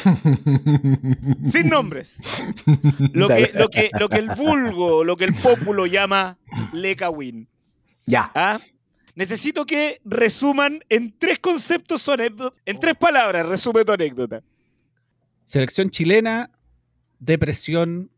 [1.53, 2.17] Sin nombres.
[3.13, 6.37] Lo que, lo que, lo que el vulgo, lo que el pópulo llama
[6.73, 7.47] Lekawin.
[8.05, 8.29] Ya.
[8.35, 8.59] ¿Ah?
[9.15, 14.43] Necesito que resuman en tres conceptos su anécdota, en tres palabras, resume tu anécdota.
[15.45, 16.51] Selección chilena,
[17.19, 18.11] depresión,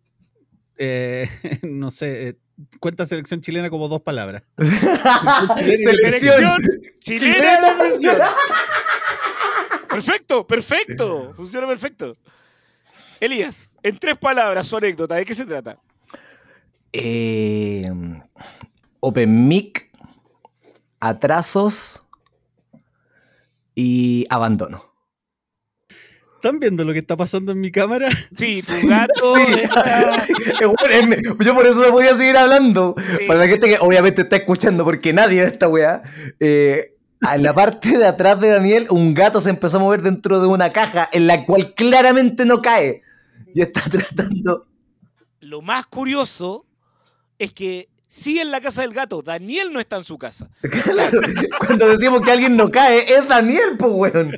[0.78, 1.30] eh,
[1.62, 2.38] no sé, eh,
[2.80, 4.43] cuenta selección chilena como dos palabras.
[5.58, 6.58] Selección.
[7.00, 8.17] chilena depresión.
[9.89, 11.34] Perfecto, perfecto.
[11.36, 12.15] Funciona perfecto.
[13.19, 15.78] Elías, en tres palabras, su anécdota, ¿de qué se trata?
[16.93, 17.86] Eh,
[19.00, 19.91] open mic,
[21.00, 22.02] atrasos
[23.76, 24.90] y abandono.
[26.43, 28.10] ¿Están viendo lo que está pasando en mi cámara?
[28.36, 29.36] Sí, tu gato.
[29.36, 29.60] Sí.
[29.62, 30.25] está-
[30.60, 32.95] Yo por eso no podía seguir hablando.
[33.19, 33.25] Sí.
[33.27, 36.01] Para la gente que obviamente está escuchando, porque nadie ve esta weá.
[36.39, 40.39] eh, a la parte de atrás de Daniel, un gato se empezó a mover dentro
[40.41, 43.04] de una caja en la cual claramente no cae.
[43.54, 44.65] Y está tratando.
[45.41, 46.65] Lo más curioso
[47.38, 50.49] es que sí en la casa del gato, Daniel no está en su casa.
[50.84, 51.21] Claro,
[51.60, 54.32] cuando decimos que alguien no cae, es Daniel, pues weón.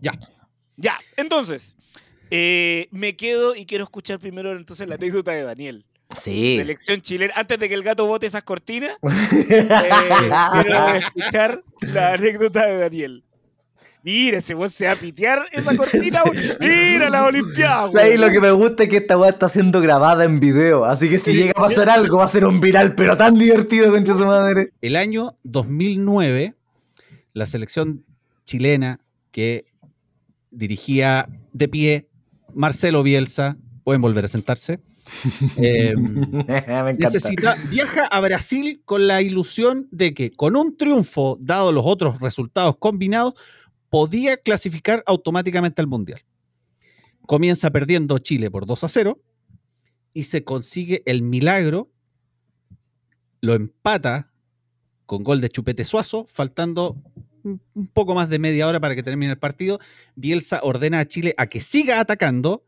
[0.00, 0.12] Ya.
[0.76, 1.76] Ya, entonces,
[2.30, 5.86] eh, me quedo y quiero escuchar primero entonces la anécdota de Daniel.
[6.18, 6.56] Sí.
[6.56, 7.34] Selección chilena.
[7.36, 8.96] Antes de que el gato bote esas cortinas,
[9.50, 9.68] eh,
[10.62, 13.24] quiero escuchar la anécdota de Daniel.
[14.02, 16.22] Mira, ese weón se va a pitear esa cortina.
[16.60, 17.88] Mira la Olimpiada.
[17.88, 18.20] ¿Sabes weón.
[18.20, 18.84] lo que me gusta?
[18.84, 20.84] Es que esta weá está siendo grabada en video.
[20.84, 23.90] Así que si llega a pasar algo, va a ser un viral, pero tan divertido,
[23.90, 24.72] concha su madre.
[24.80, 26.54] El año 2009,
[27.32, 28.04] la selección
[28.44, 29.00] chilena
[29.32, 29.66] que
[30.56, 32.08] dirigía de pie
[32.54, 34.80] Marcelo Bielsa, pueden volver a sentarse,
[35.56, 35.94] eh,
[36.98, 42.20] necesita, viaja a Brasil con la ilusión de que con un triunfo, dado los otros
[42.20, 43.34] resultados combinados,
[43.90, 46.22] podía clasificar automáticamente al Mundial.
[47.26, 49.20] Comienza perdiendo Chile por 2 a 0
[50.12, 51.90] y se consigue el milagro,
[53.40, 54.32] lo empata
[55.04, 56.96] con gol de Chupete Suazo, faltando
[57.46, 59.78] un poco más de media hora para que termine el partido.
[60.14, 62.64] Bielsa ordena a Chile a que siga atacando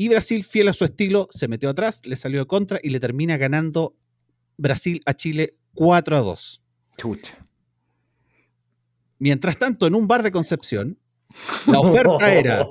[0.00, 3.00] y Brasil, fiel a su estilo, se metió atrás, le salió de contra y le
[3.00, 3.96] termina ganando
[4.56, 6.62] Brasil a Chile 4 a 2.
[6.96, 7.36] Chucha.
[9.18, 11.00] Mientras tanto, en un bar de Concepción,
[11.66, 12.64] la oferta era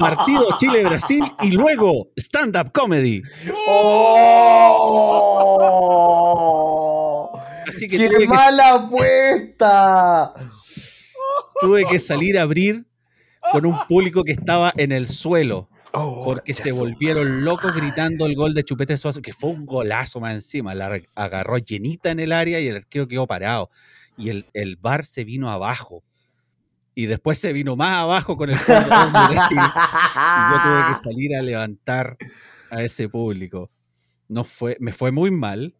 [0.00, 3.22] partido Chile-Brasil y luego stand-up comedy.
[3.68, 5.04] ¡Oh!
[7.68, 10.34] Así que ¡Qué tuve que, mala apuesta!
[11.60, 12.86] tuve que salir a abrir
[13.52, 15.68] con un público que estaba en el suelo.
[15.92, 20.18] Oh, porque se volvieron locos gritando el gol de Chupete Suazo, que fue un golazo
[20.18, 20.74] más encima.
[20.74, 23.70] La agarró llenita en el área y el arquero quedó parado.
[24.16, 26.02] Y el, el bar se vino abajo.
[26.96, 28.80] Y después se vino más abajo con el Brasil.
[29.50, 32.16] Y yo tuve que salir a levantar
[32.70, 33.70] a ese público.
[34.28, 35.74] No fue, me fue muy mal,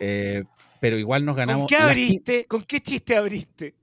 [0.00, 0.44] eh,
[0.80, 1.68] pero igual nos ganamos.
[1.70, 2.44] ¿Con qué abriste?
[2.46, 3.74] ¿Con qué chiste abriste?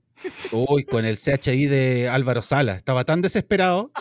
[0.52, 2.74] Uy, con el CHI de Álvaro Sala.
[2.74, 3.90] Estaba tan desesperado.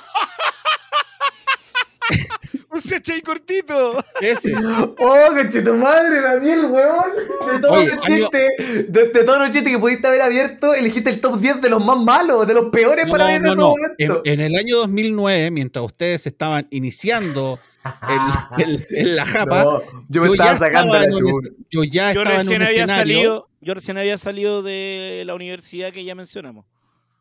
[2.72, 4.04] Un CHI cortito.
[4.20, 4.52] Ese.
[4.56, 7.12] ¡Oh, conchito madre, Daniel, weón!
[7.54, 10.74] De todos Oye, los año- chistes, de, de todos los chistes que pudiste haber abierto,
[10.74, 13.42] elegiste el top 10 de los más malos, de los peores para No, ver en
[13.44, 13.74] no, ese no.
[14.00, 14.22] En, momento.
[14.32, 17.60] en el año 2009, mientras ustedes estaban iniciando
[18.58, 21.84] el- el- en la japa, No, yo me yo estaba sacando estaba la un yo
[21.84, 23.02] ya Yo estaba en un recién, había escenario.
[23.02, 26.66] salido, yo recién había salido de la universidad que ya mencionamos.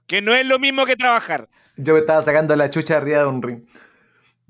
[0.07, 1.49] Que no es lo mismo que trabajar.
[1.77, 3.61] Yo me estaba sacando la chucha arriba de un ring.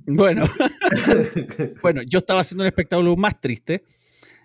[0.05, 0.45] Bueno,
[1.83, 3.85] bueno, yo estaba haciendo un espectáculo más triste.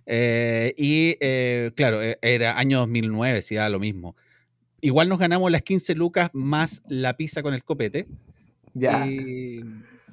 [0.06, 4.16] eh, y eh, claro, eh, era año 2009, sí, da lo mismo.
[4.80, 8.08] Igual nos ganamos las 15 lucas más la pizza con el copete.
[8.74, 9.08] Ya.
[9.08, 9.64] y-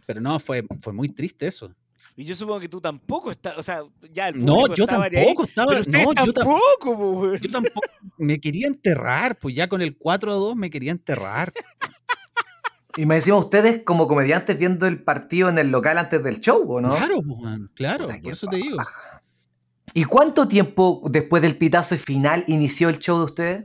[0.07, 1.73] pero no, fue, fue muy triste eso.
[2.17, 3.83] Y yo supongo que tú tampoco estás, o sea,
[4.13, 5.73] ya el No, yo estaba ahí, tampoco estaba.
[5.73, 7.81] pero No, yo, tam- tampoco, yo tampoco.
[8.19, 11.53] Me quería enterrar, pues ya con el 4 a 2 me quería enterrar.
[12.97, 16.63] Y me decimos ustedes como comediantes viendo el partido en el local antes del show,
[16.71, 16.95] ¿o no?
[16.95, 18.79] Claro, pues, man, claro, Puta, qué por eso te digo.
[19.95, 23.65] ¿Y cuánto tiempo después del pitazo final inició el show de ustedes?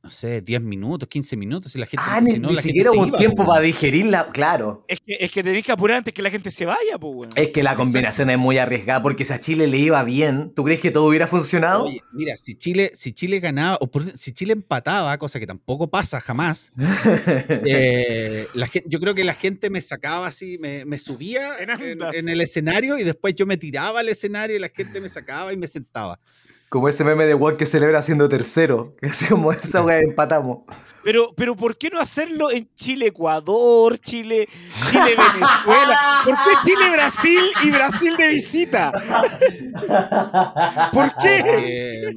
[0.00, 2.04] No sé, 10 minutos, 15 minutos, y la gente.
[2.08, 4.84] Ah, si ni, no, ni la siquiera hubo iba, tiempo pues, para digerirla, claro.
[4.86, 7.30] Es que, es que tenés que apurar antes que la gente se vaya, pues, weón.
[7.34, 10.62] Es que la combinación es muy arriesgada porque si a Chile le iba bien, ¿tú
[10.62, 11.86] crees que todo hubiera funcionado?
[11.86, 15.90] Oye, mira, si Chile, si Chile ganaba, o por- si Chile empataba, cosa que tampoco
[15.90, 16.72] pasa jamás,
[17.48, 21.80] eh, la yo creo que la gente me sacaba así, me, me subía En en,
[21.92, 22.14] andas.
[22.14, 25.52] en el escenario y después yo me tiraba al escenario y la gente me sacaba
[25.52, 26.20] y me sentaba.
[26.68, 28.94] Como ese meme de Juan que celebra siendo tercero.
[29.00, 30.58] Que es como esa wea empatamos.
[31.04, 34.48] Pero, pero ¿por qué no hacerlo en Chile-Ecuador, Chile,
[34.90, 35.98] Chile-Venezuela?
[36.24, 38.92] ¿Por qué Chile-Brasil y Brasil de visita?
[40.92, 42.12] ¿Por qué?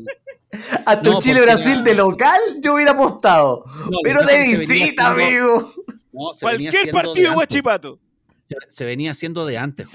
[0.85, 3.63] Hasta No, un Chile-Brasil porque- de local yo hubiera apostado.
[3.89, 5.73] no, Pero de visita, amigo.
[6.11, 7.35] no, Cualquier partido de.
[7.35, 7.99] Guachipato.
[8.45, 9.87] se, se venía haciendo de antes.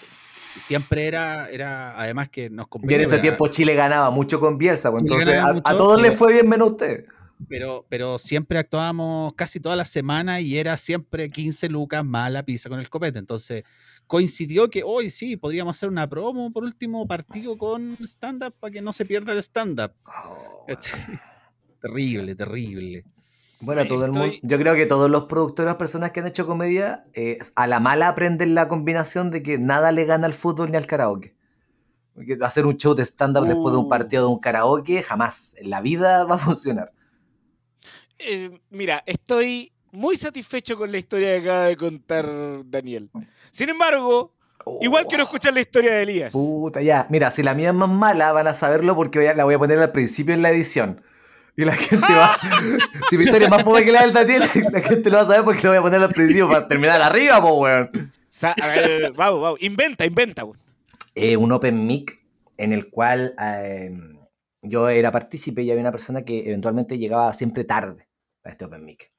[0.60, 4.58] Siempre era, era, además que nos Y en convenía, ese tiempo Chile ganaba mucho con
[4.58, 7.04] Bielsa, pues, entonces a, todos les pero- fue bien menos a ustedes.
[7.48, 12.42] Pero, pero siempre actuábamos casi todas las semanas y era siempre 15 lucas más la
[12.42, 13.18] pizza con el copete.
[13.18, 13.62] Entonces
[14.06, 18.80] coincidió que hoy sí, podríamos hacer una promo por último partido con stand-up para que
[18.80, 19.92] no se pierda el stand-up.
[20.66, 20.98] ¿Cachai?
[21.80, 23.04] terrible, terrible.
[23.66, 26.26] Bueno, Oye, todo el mundo, yo creo que todos los productores, las personas que han
[26.28, 30.32] hecho comedia, eh, a la mala aprenden la combinación de que nada le gana al
[30.34, 31.34] fútbol ni al karaoke.
[32.14, 33.88] Porque hacer un show de stand-up después de un Uh.
[33.88, 36.92] partido de un karaoke, jamás en la vida va a funcionar.
[38.18, 42.26] Eh, mira, estoy muy satisfecho con la historia que acaba de contar
[42.64, 43.10] Daniel.
[43.50, 44.32] Sin embargo,
[44.80, 46.32] igual Oh, quiero escuchar la historia de Elías.
[46.32, 47.06] Puta, ya.
[47.10, 49.54] Mira, si la mía es más mala, van a saberlo porque voy a- la voy
[49.54, 51.02] a poner al principio en la edición.
[51.56, 52.36] Y la gente va.
[53.10, 55.26] si mi historia es más pobre que la del Daniel, la gente lo va a
[55.26, 57.90] saber porque lo voy a poner al principio para terminar arriba, po, weón.
[58.58, 59.62] Ver, vamos, vamos.
[59.62, 60.44] Inventa, inventa.
[60.44, 60.58] weón.
[61.14, 62.20] eh, un open mic
[62.58, 63.90] en el cual eh,
[64.60, 68.06] yo era partícipe y había una persona que eventualmente llegaba siempre tarde
[68.44, 69.10] a este open mic.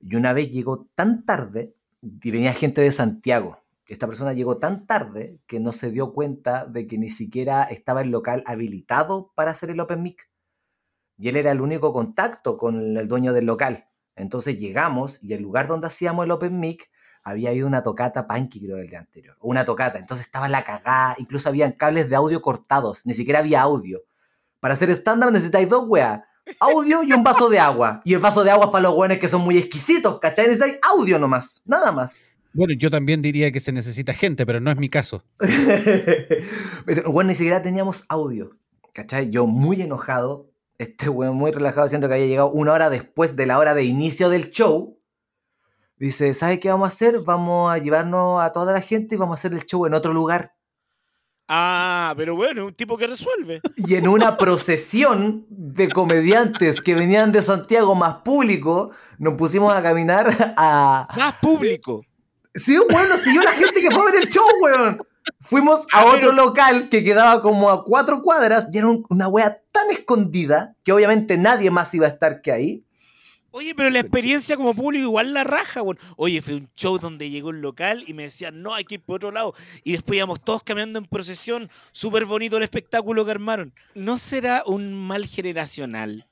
[0.00, 3.62] Y una vez llegó tan tarde y venía gente de Santiago.
[3.86, 8.02] Esta persona llegó tan tarde que no se dio cuenta de que ni siquiera estaba
[8.02, 10.28] el local habilitado para hacer el open mic.
[11.18, 13.88] Y él era el único contacto con el dueño del local.
[14.14, 16.90] Entonces llegamos y el lugar donde hacíamos el open mic
[17.22, 19.36] había ido una tocata punky, creo, del día anterior.
[19.40, 19.98] o Una tocata.
[19.98, 21.14] Entonces estaba la cagada.
[21.18, 23.04] Incluso habían cables de audio cortados.
[23.04, 24.02] Ni siquiera había audio.
[24.60, 26.20] Para hacer stand-up necesitáis dos weas.
[26.60, 28.00] Audio y un vaso de agua.
[28.04, 30.46] Y el vaso de agua es para los weones que son muy exquisitos, ¿cachai?
[30.46, 31.62] Necesitáis audio nomás.
[31.66, 32.18] Nada más.
[32.54, 35.22] Bueno, yo también diría que se necesita gente, pero no es mi caso.
[36.86, 38.56] Pero bueno, ni siquiera teníamos audio.
[38.94, 39.30] ¿Cachai?
[39.30, 40.47] Yo muy enojado.
[40.78, 43.82] Este weón muy relajado, siento que había llegado una hora después de la hora de
[43.82, 44.96] inicio del show.
[45.96, 47.20] Dice, ¿sabe qué vamos a hacer?
[47.22, 50.12] Vamos a llevarnos a toda la gente y vamos a hacer el show en otro
[50.12, 50.54] lugar.
[51.48, 53.60] Ah, pero bueno, un tipo que resuelve.
[53.76, 59.82] Y en una procesión de comediantes que venían de Santiago más público, nos pusimos a
[59.82, 61.08] caminar a...
[61.16, 62.04] Más público.
[62.54, 65.02] Sí, nos siguió la gente que fue a ver el show, weón.
[65.48, 69.28] Fuimos a Ah, otro local que quedaba como a cuatro cuadras y era un- una
[69.28, 72.84] wea tan escondida que obviamente nadie más iba a estar que ahí.
[73.50, 75.98] Oye, pero la experiencia como público igual la raja, weón.
[76.16, 79.00] Oye, fue un show donde llegó un local y me decían, no, hay que ir
[79.02, 79.54] por otro lado.
[79.84, 81.70] Y después íbamos todos caminando en procesión.
[81.90, 83.72] Súper bonito el espectáculo que armaron.
[83.94, 86.26] ¿No será un mal generacional?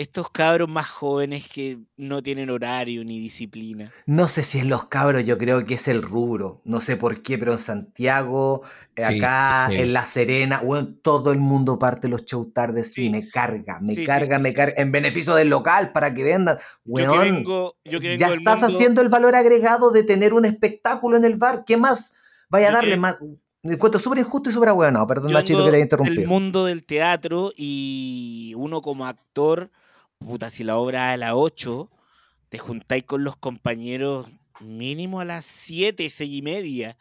[0.00, 3.92] Estos cabros más jóvenes que no tienen horario ni disciplina.
[4.06, 6.62] No sé si es los cabros, yo creo que es el rubro.
[6.64, 8.62] No sé por qué, pero en Santiago,
[8.96, 9.76] eh, Sí, acá, sí.
[9.76, 13.04] en La Serena, weón, todo el mundo parte los show tardes Sí.
[13.06, 14.74] y me carga, me carga, sí, me sí, carga.
[14.76, 14.80] sí.
[14.82, 16.56] En beneficio del local para que vendan.
[16.84, 20.02] Yo que Weón, vengo, yo que vengo ya estás mundo- haciendo el valor agregado de
[20.02, 21.64] tener un espectáculo en el bar.
[21.66, 22.16] ¿Qué más
[22.48, 23.18] vaya a darle que- más?
[23.62, 25.06] Me encuentro súper injusto y súper bueno.
[25.06, 26.26] Perdón, Nachito, que te del interrumpido.
[26.26, 29.68] mundo del teatro y uno como actor,
[30.20, 31.90] puta, si la obra a las 8,
[32.48, 34.28] te juntáis con los compañeros
[34.60, 36.96] mínimo a las 7, 6 y media.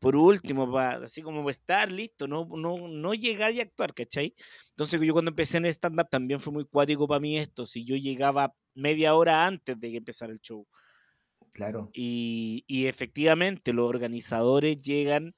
[0.00, 4.34] Por último, así como estar listo, no, no, no llegar y actuar, ¿cachai?
[4.70, 7.96] Entonces yo cuando empecé en stand-up también fue muy cuático para mí esto, si yo
[7.96, 10.66] llegaba media hora antes de que empezara el show.
[11.52, 11.90] Claro.
[11.94, 15.34] Y, y efectivamente los organizadores llegan,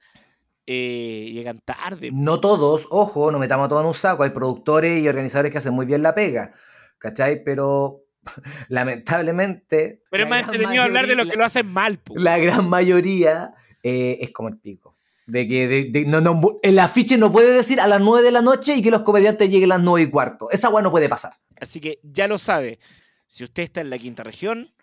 [0.65, 2.11] eh, llegan tarde.
[2.13, 4.23] No todos, ojo, no metamos a todos en un saco.
[4.23, 6.53] Hay productores y organizadores que hacen muy bien la pega.
[6.99, 7.43] ¿Cachai?
[7.43, 8.03] Pero
[8.69, 10.01] lamentablemente.
[10.09, 11.99] Pero es la más entretenido hablar de lo que lo hacen mal.
[11.99, 12.15] po.
[12.17, 14.95] La gran mayoría eh, es como el pico.
[15.25, 18.31] De que de- de- no, no, el afiche no puede decir a las 9 de
[18.31, 20.49] la noche y que los comediantes lleguen a las 9 y cuarto.
[20.51, 21.33] Esa weá no puede pasar.
[21.59, 22.79] Así que ya lo sabe.
[23.27, 24.73] Si usted está en la quinta región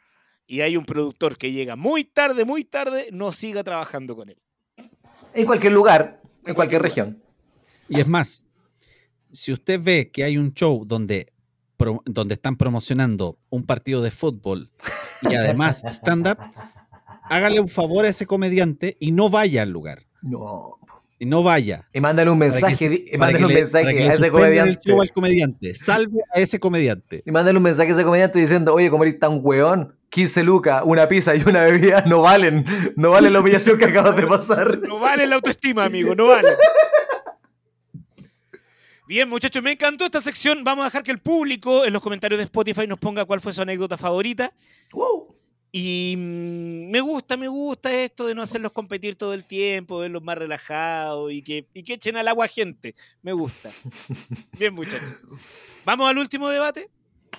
[0.46, 4.38] y hay un productor que llega muy tarde, muy tarde, no siga trabajando con él.
[5.34, 7.20] En cualquier lugar, en cualquier región.
[7.88, 8.46] Y es más,
[9.32, 11.32] si usted ve que hay un show donde,
[11.76, 14.70] pro- donde están promocionando un partido de fútbol
[15.22, 16.38] y además stand-up,
[17.24, 20.06] hágale un favor a ese comediante y no vaya al lugar.
[20.22, 20.78] No.
[21.18, 21.88] Y no vaya.
[21.94, 24.80] Y mándale un que- mensaje, mándale un le- mensaje a ese el comediante.
[24.90, 25.74] show al comediante.
[25.74, 27.22] Salve a ese comediante.
[27.24, 30.82] Y mándale un mensaje a ese comediante diciendo, oye, como eres tan weón, 15 lucas,
[30.84, 32.66] una pizza y una bebida no valen.
[32.96, 34.78] No valen la humillación que acabas de pasar.
[34.86, 36.48] No vale la autoestima, amigo, no vale.
[39.06, 40.64] Bien, muchachos, me encantó esta sección.
[40.64, 43.52] Vamos a dejar que el público en los comentarios de Spotify nos ponga cuál fue
[43.52, 44.52] su anécdota favorita.
[44.92, 45.36] Wow.
[45.70, 50.24] Y mm, me gusta, me gusta esto de no hacerlos competir todo el tiempo, verlos
[50.24, 52.96] más relajados y que, y que echen al agua gente.
[53.22, 53.70] Me gusta.
[54.58, 55.22] Bien, muchachos.
[55.84, 56.90] Vamos al último debate.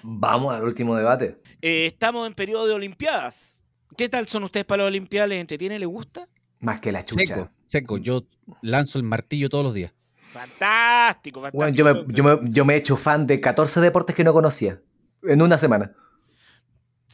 [0.03, 1.38] Vamos al último debate.
[1.61, 3.59] Eh, estamos en periodo de Olimpiadas.
[3.97, 5.28] ¿Qué tal son ustedes para las Olimpiadas?
[5.30, 5.80] ¿Les entretiene?
[5.80, 6.30] ¿Les gusta?
[6.59, 7.26] Más que la chucha.
[7.26, 7.97] Seco, seco.
[7.97, 8.24] Yo
[8.61, 9.93] lanzo el martillo todos los días.
[10.32, 11.57] Fantástico, fantástico.
[11.57, 14.34] Bueno, yo, me, yo, me, yo me he hecho fan de 14 deportes que no
[14.34, 14.82] conocía.
[15.23, 15.93] En una semana.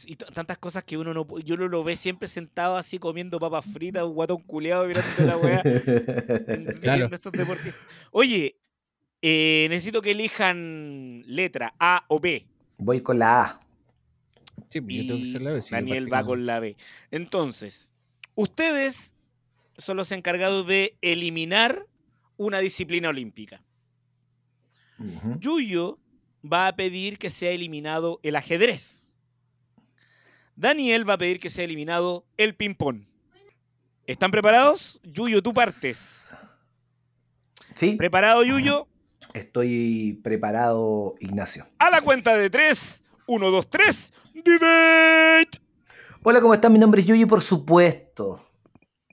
[0.06, 3.64] Y tantas cosas que uno no yo uno lo ve siempre sentado así comiendo papas
[3.64, 5.62] fritas, un guatón culeado mirando la weá.
[6.80, 7.08] Claro.
[7.12, 7.80] estos deportistas.
[8.10, 8.56] Oye,
[9.22, 12.44] eh, necesito que elijan letra A o B.
[12.78, 13.60] Voy con la A.
[14.68, 16.76] Sí, pues, yo tengo que ser la sí, yo Daniel va con la B.
[17.12, 17.94] Entonces,
[18.34, 19.14] ustedes
[19.78, 21.86] son los encargados de eliminar
[22.36, 23.62] una disciplina olímpica.
[24.98, 25.38] Ujú.
[25.38, 25.98] Yuyo
[26.44, 29.12] va a pedir que sea eliminado el ajedrez.
[30.56, 33.06] Daniel va a pedir que sea eliminado el ping-pong.
[34.06, 35.00] ¿Están preparados?
[35.02, 36.34] Yuyo, tú partes.
[37.74, 38.86] Sí, ¿Preparado, Yuyo?
[39.32, 41.66] estoy preparado, Ignacio.
[41.78, 43.02] A la cuenta de tres.
[43.26, 44.12] Uno, dos, tres.
[44.32, 45.60] ¡Debate!
[46.22, 46.72] Hola, ¿cómo están?
[46.72, 48.46] Mi nombre es Yuyi, y por supuesto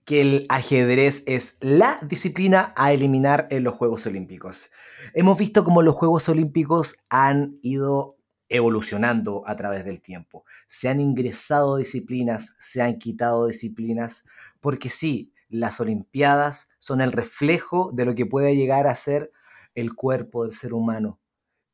[0.06, 4.72] que el ajedrez es la disciplina a eliminar en los Juegos Olímpicos.
[5.14, 8.18] Hemos visto cómo los Juegos Olímpicos han ido
[8.49, 10.43] evolucionando a través del tiempo.
[10.68, 14.26] Se han ingresado disciplinas, se han quitado disciplinas,
[14.60, 19.32] porque sí, las Olimpiadas son el reflejo de lo que puede llegar a ser
[19.76, 21.20] el cuerpo del ser humano.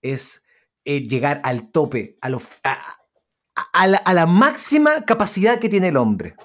[0.01, 0.47] Es
[0.85, 2.29] eh, llegar al tope, a,
[4.13, 6.35] la máxima capacidad que tiene el hombre.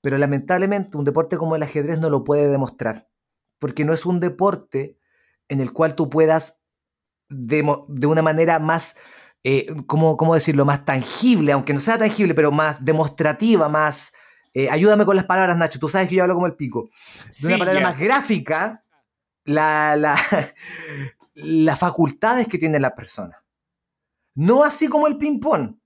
[0.00, 3.08] Pero lamentablemente un deporte como el ajedrez no lo puede demostrar,
[3.58, 4.98] porque no es un deporte
[5.48, 6.62] en el cual tú puedas
[7.28, 8.96] demo- de una manera más,
[9.44, 14.14] eh, ¿cómo, cómo decirlo?, más tangible, aunque no sea tangible, pero más demostrativa, más...
[14.54, 16.88] eh, ayúdame con las palabras, Nacho, tú sabes que yo hablo como el pico.
[17.40, 17.86] De una ya.
[17.88, 18.84] más gráfica,
[19.44, 20.16] la, la-
[21.34, 23.36] las facultades que tiene la persona.
[24.34, 25.77] No así como el ping-pong,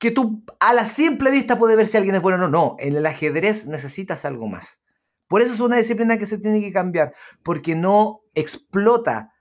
[0.00, 2.48] que tú a la simple vista puedes ver si alguien es bueno o no.
[2.48, 4.82] No, en el ajedrez necesitas algo más.
[5.28, 9.32] Por eso es una disciplina que se tiene que cambiar, porque no explota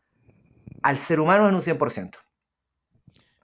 [0.83, 2.15] al ser humano en un 100%.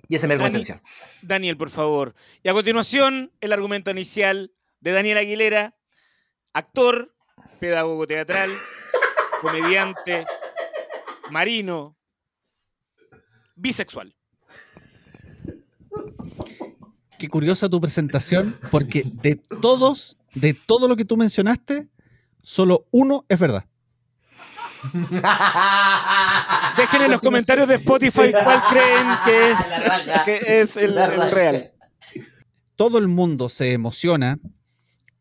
[0.07, 0.81] Y esa es mi Dani- contención.
[1.23, 2.13] Daniel, por favor.
[2.43, 5.75] Y a continuación, el argumento inicial de Daniel Aguilera,
[6.53, 7.15] actor,
[7.59, 8.51] pedagogo teatral,
[9.41, 10.25] comediante,
[11.31, 11.97] marino,
[13.55, 14.15] bisexual.
[17.17, 21.87] Qué curiosa tu presentación, porque de todos, de todo lo que tú mencionaste,
[22.41, 23.65] solo uno es verdad.
[26.77, 29.57] Dejen en los comentarios de Spotify cuál creen que es,
[30.25, 31.71] que es el, el real.
[32.75, 34.39] Todo el mundo se emociona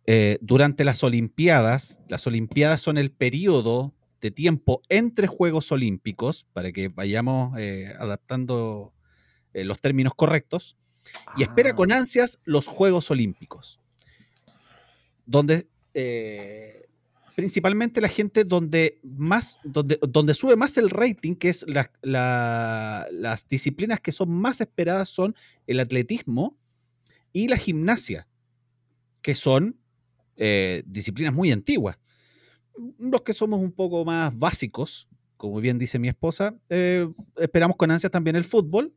[0.07, 2.01] eh, durante las Olimpiadas.
[2.09, 8.93] Las Olimpiadas son el periodo de tiempo entre Juegos Olímpicos, para que vayamos eh, adaptando
[9.55, 10.77] eh, los términos correctos,
[11.37, 13.81] y espera con ansias los Juegos Olímpicos,
[15.27, 16.87] donde eh,
[17.37, 23.07] principalmente la gente donde más, donde, donde sube más el rating, que es la- la-
[23.11, 25.35] las disciplinas que son más esperadas son
[25.67, 26.57] el atletismo
[27.33, 28.29] y la gimnasia,
[29.23, 29.77] que son
[30.37, 31.99] eh, disciplinas muy antiguas.
[32.99, 37.91] Los que somos un poco más básicos, como bien dice mi esposa, eh, esperamos con
[37.91, 38.93] ansias también el fútbol,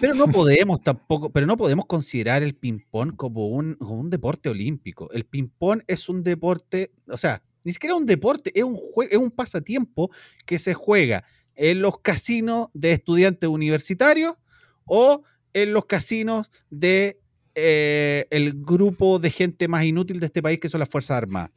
[0.00, 4.48] pero no podemos tampoco, pero no podemos considerar el ping-pong como un, como un deporte
[4.48, 5.10] olímpico.
[5.12, 8.76] El ping-pong es un deporte, o sea, ni siquiera un deporte, es un,
[9.10, 10.10] es un pasatiempo
[10.44, 11.24] que se juega
[11.54, 14.36] en los casinos de estudiantes universitarios
[14.84, 15.22] o
[15.52, 17.18] en los casinos de
[17.54, 21.50] eh, el grupo de gente más inútil de este país, que son las Fuerzas Armadas.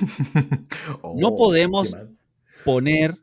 [1.02, 1.96] no Oh, podemos
[2.64, 3.16] poner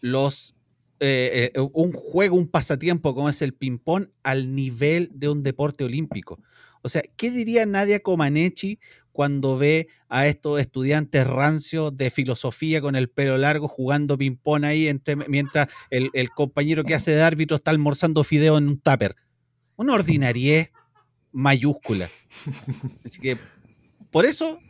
[0.00, 0.56] los
[1.04, 5.82] eh, eh, un juego, un pasatiempo como es el ping-pong al nivel de un deporte
[5.82, 6.38] olímpico.
[6.82, 8.78] O sea, ¿qué diría Nadia Comaneci
[9.10, 14.88] cuando ve a estos estudiantes rancios de filosofía con el pelo largo jugando ping-pong ahí
[15.26, 19.16] mientras el, el compañero que hace de árbitro está almorzando fideo en un tupper?
[19.74, 20.70] Una ordinariez
[21.32, 22.08] mayúscula.
[23.04, 23.38] Así que
[24.12, 24.60] por eso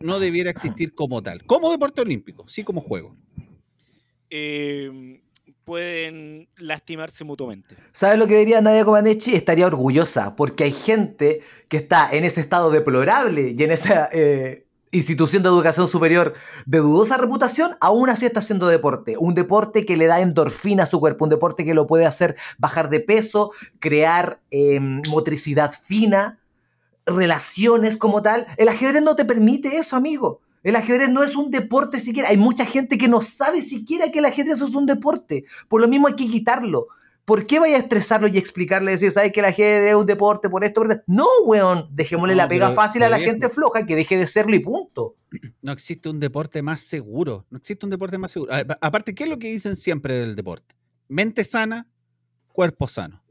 [0.00, 1.44] no debiera existir como tal.
[1.46, 3.16] Como deporte olímpico, sí como juego.
[4.28, 5.22] Eh,
[5.72, 7.74] pueden lastimarse mutuamente.
[7.92, 9.34] ¿Sabes lo que diría Nadia Comaneci?
[9.34, 14.66] Estaría orgullosa, porque hay gente que está en ese estado deplorable y en esa eh,
[14.90, 16.34] institución de educación superior
[16.66, 19.16] de dudosa reputación, aún así está haciendo deporte.
[19.16, 22.36] Un deporte que le da endorfina a su cuerpo, un deporte que lo puede hacer
[22.58, 26.38] bajar de peso, crear eh, motricidad fina,
[27.06, 28.46] relaciones como tal.
[28.58, 30.41] El ajedrez no te permite eso, amigo.
[30.62, 32.28] El ajedrez no es un deporte siquiera.
[32.28, 35.44] Hay mucha gente que no sabe siquiera que el ajedrez es un deporte.
[35.68, 36.86] Por lo mismo hay que quitarlo.
[37.24, 40.48] ¿Por qué vaya a estresarlo y explicarle, decir, sabes que el ajedrez es un deporte
[40.50, 40.80] por esto?
[40.82, 41.04] por esto?
[41.06, 41.86] No, weón.
[41.92, 45.14] Dejémosle No, la pega fácil a la gente floja, que deje de serlo y punto.
[45.62, 47.46] No existe un deporte más seguro.
[47.50, 48.52] No existe un deporte más seguro.
[48.52, 50.74] A- Aparte, ¿qué es lo que dicen siempre del deporte?
[51.08, 51.86] Mente sana,
[52.52, 53.22] cuerpo sano.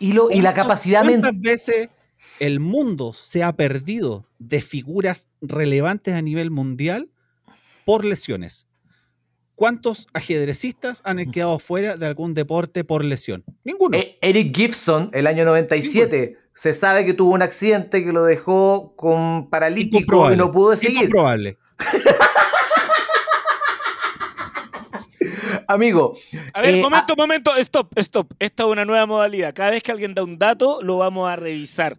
[0.00, 1.30] Y, lo, y la ¿Cuántas- capacidad mental.
[1.32, 1.88] ¿Cuántas veces
[2.40, 7.08] el mundo se ha perdido de figuras relevantes a nivel mundial
[7.84, 8.66] por lesiones?
[9.54, 13.44] ¿Cuántos ajedrecistas han quedado fuera de algún deporte por lesión?
[13.62, 13.96] Ninguno.
[13.96, 18.94] Eh, Eric Gibson, el año 97, se sabe que tuvo un accidente que lo dejó
[18.96, 20.96] con paralítico y no pudo seguir.
[20.96, 21.58] Incomprobable.
[25.68, 26.16] Amigo,
[26.52, 28.32] A ver, Eh, momento, momento, stop, stop.
[28.38, 29.54] Esta es una nueva modalidad.
[29.54, 31.96] Cada vez que alguien da un dato, lo vamos a revisar.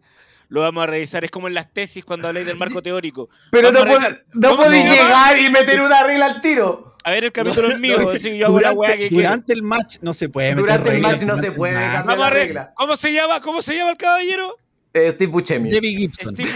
[0.52, 1.24] Lo vamos a revisar.
[1.24, 3.30] Es como en las tesis cuando habláis del marco teórico.
[3.52, 4.18] pero Vamos no, revisar.
[4.34, 6.98] no ¿Cómo se podéis llegar y meter una regla al tiro.
[7.06, 8.00] A ver, el capítulo No, es mío.
[8.02, 10.62] no, así yo hago la weá que durante, durante el match no se puede meter
[10.62, 12.06] Durante el reglas, match no se durante puede cambiar.
[12.06, 12.74] Vamos a la re- regla.
[12.76, 13.42] ¿Cómo se llama?
[13.42, 14.58] ¿Cómo se llama el caballero?
[14.94, 15.70] Eh, Steve Buscemi.
[15.72, 16.36] Debbie Gibson.
[16.36, 16.52] Steve-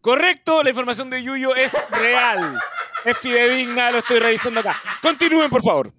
[0.00, 2.58] Correcto, la información de Yuyo es real.
[3.04, 4.80] Es fidedigna, lo estoy revisando acá.
[5.02, 5.92] Continúen, por favor.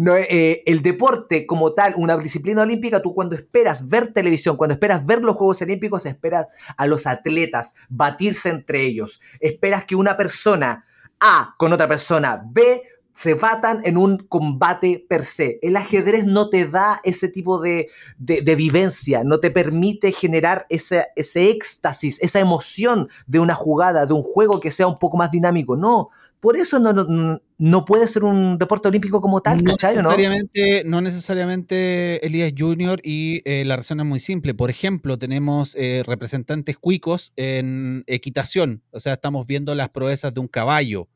[0.00, 4.74] No, eh, el deporte como tal, una disciplina olímpica, tú cuando esperas ver televisión, cuando
[4.74, 6.46] esperas ver los Juegos Olímpicos, esperas
[6.76, 9.20] a los atletas batirse entre ellos.
[9.40, 10.84] Esperas que una persona
[11.18, 12.80] A con otra persona B
[13.12, 15.58] se batan en un combate per se.
[15.62, 17.88] El ajedrez no te da ese tipo de,
[18.18, 24.06] de- de vivencia, no te permite generar ese, ese éxtasis, esa emoción de una jugada,
[24.06, 25.76] de un juego que sea un poco más dinámico.
[25.76, 26.10] No,
[26.40, 29.96] por eso no, no, no puede ser un deporte olímpico como tal, no ¿cachai?
[29.96, 30.02] no?
[30.02, 34.54] necesariamente, no necesariamente Elías Junior y eh, la razón es muy simple.
[34.54, 40.40] Por ejemplo, tenemos eh, representantes cuicos en equitación, o sea, estamos viendo las proezas de
[40.40, 41.08] un caballo.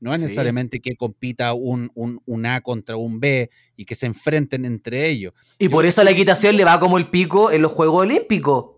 [0.00, 0.24] No es Sí.
[0.24, 5.08] necesariamente que compita un, un- un A contra un B y que se enfrenten entre
[5.08, 5.32] ellos.
[5.58, 8.73] Y por eso la equitación le va como el pico en los Juegos Olímpicos.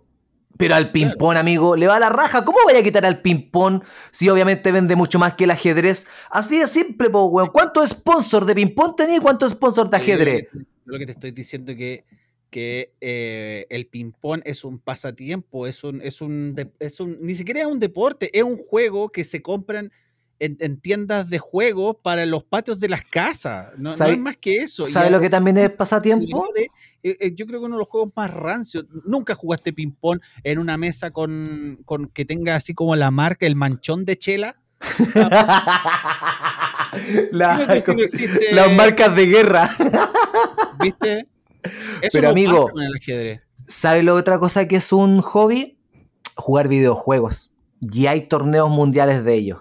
[0.59, 2.45] Pero al ping-pong, amigo, le va la raja.
[2.45, 6.07] ¿Cómo voy a quitar al ping-pong si obviamente vende mucho más que el ajedrez?
[6.31, 7.51] Así de simple, po, weón.
[7.53, 10.49] ¿Cuántos sponsors de ping-pong tenía y cuántos sponsors de ajedrez?
[10.85, 12.05] Lo que te estoy diciendo que
[12.51, 17.61] que eh, el ping-pong es un pasatiempo, es un, es un, es un, ni siquiera
[17.61, 19.91] es un deporte, es un juego que se compran
[20.39, 23.69] en, en tiendas de juegos para los patios de las casas.
[23.79, 24.85] No, no ¿Sabe- es más que eso.
[24.87, 26.47] ¿Sabes lo que también es pasatiempo?
[26.55, 26.69] de-
[27.03, 28.85] eh, eh, yo creo que uno de los juegos más rancios.
[29.05, 33.57] Nunca jugaste ping-pong en una mesa con, con que tenga así como la marca, el
[33.57, 34.57] manchón de chela.
[37.33, 37.59] La-
[38.53, 39.71] las marcas de guerra.
[40.81, 41.27] ¿Viste?
[41.63, 43.47] Eso Pero, no amigo, pasa el ajedrez.
[43.67, 45.79] ¿Sabes lo otra cosa que es un hobby?
[46.37, 47.51] Jugar videojuegos.
[47.81, 49.59] Y hay torneos mundiales de ellos.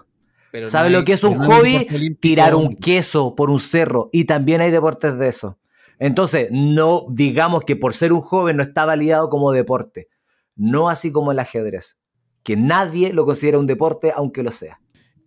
[0.52, 2.16] Pero ¿Sabe no lo que es un no hobby?
[2.20, 4.08] Tirar un queso por un cerro.
[4.12, 5.58] Y también hay deportes de eso.
[5.98, 10.08] Entonces, no digamos que por ser un joven no está validado como deporte.
[10.56, 11.98] No así como el ajedrez.
[12.42, 14.80] Que nadie lo considera un deporte, aunque lo sea.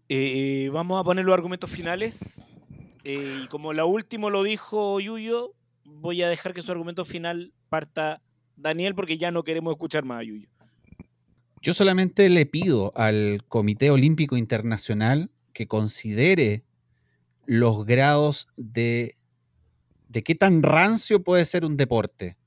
[0.08, 2.44] Eh, vamos a poner los argumentos finales.
[3.04, 5.54] Eh, y como la última lo dijo Yuyo,
[5.84, 8.22] voy a dejar que su argumento final parta
[8.56, 10.50] Daniel, porque ya no queremos escuchar más a Yuyo.
[11.62, 16.64] Yo solamente le pido al Comité Olímpico Internacional que considere
[17.46, 19.18] los grados de,
[20.08, 22.38] de qué tan rancio puede ser un deporte.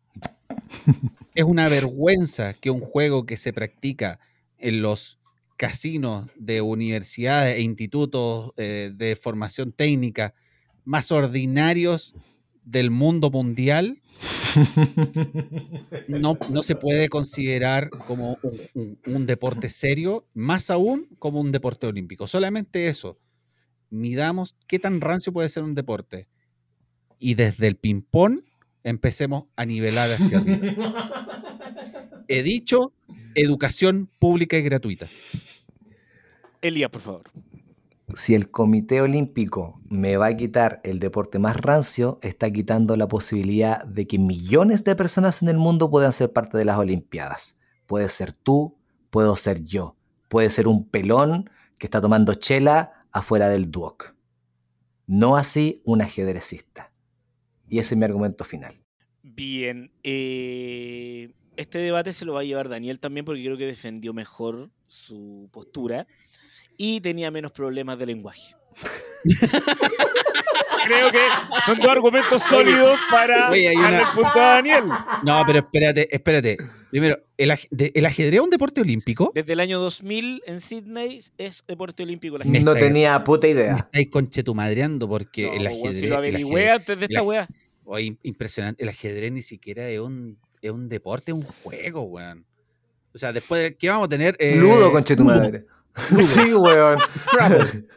[1.35, 4.19] es una vergüenza que un juego que se practica
[4.59, 5.19] en los
[5.57, 10.35] casinos de universidades e institutos eh, de formación técnica
[10.85, 12.17] más ordinarios
[12.65, 14.02] del mundo mundial
[16.09, 18.39] no, no se puede considerar como
[19.07, 22.27] un, deporte serio, más aún como un deporte olímpico.
[22.27, 23.19] Solamente eso.
[23.91, 26.29] Midamos qué tan rancio puede ser un deporte.
[27.19, 28.41] Y desde el ping-pong
[28.85, 32.25] empecemos a nivelar hacia arriba.
[32.29, 32.93] He dicho
[33.35, 35.09] educación pública y gratuita.
[36.63, 37.31] Elías, por favor.
[38.15, 43.09] Si el Comité Olímpico me va a quitar el deporte más rancio, está quitando la
[43.09, 47.61] posibilidad de que millones de personas en el mundo puedan ser parte de las Olimpiadas.
[47.87, 48.77] Puede ser tú,
[49.11, 49.97] puedo ser yo.
[50.29, 51.49] Puede ser un pelón
[51.79, 54.15] que está tomando chela afuera del Duoc.
[55.07, 56.93] No así un ajedrecista.
[57.69, 58.79] Y ese es mi argumento final.
[59.23, 59.91] Bien.
[60.03, 64.71] eh, este debate se lo va a llevar Daniel también porque creo que defendió mejor
[64.87, 66.07] su postura
[66.77, 68.55] y tenía menos problemas de lenguaje.
[70.85, 71.19] creo que
[71.65, 74.85] son dos argumentos sólidos para oye, hay darle una- el punto a Daniel.
[75.25, 76.57] No, pero espérate, espérate.
[76.91, 79.33] Primero, ¿el, aj- de- ¿el ajedrez es un deporte olímpico?
[79.35, 83.47] Desde el año 2000 en Sydney es deporte olímpico la Me No está- tenía puta
[83.47, 83.77] Me idea.
[83.77, 85.95] estáis conchetumadreando porque No, el weón, ajedrez.
[86.01, 87.49] si lo el averigüé ajedrez- antes de el esta aj- weá.
[87.85, 88.83] oye, im- impresionante.
[88.83, 92.45] El ajedrez ni siquiera es un, es un deporte, es un juego, weón.
[93.15, 93.77] O sea, después de.
[93.77, 94.37] ¿Qué vamos a tener?
[94.39, 95.67] Eh, Ludo, conche tu madre.
[96.19, 96.99] Sí, weón.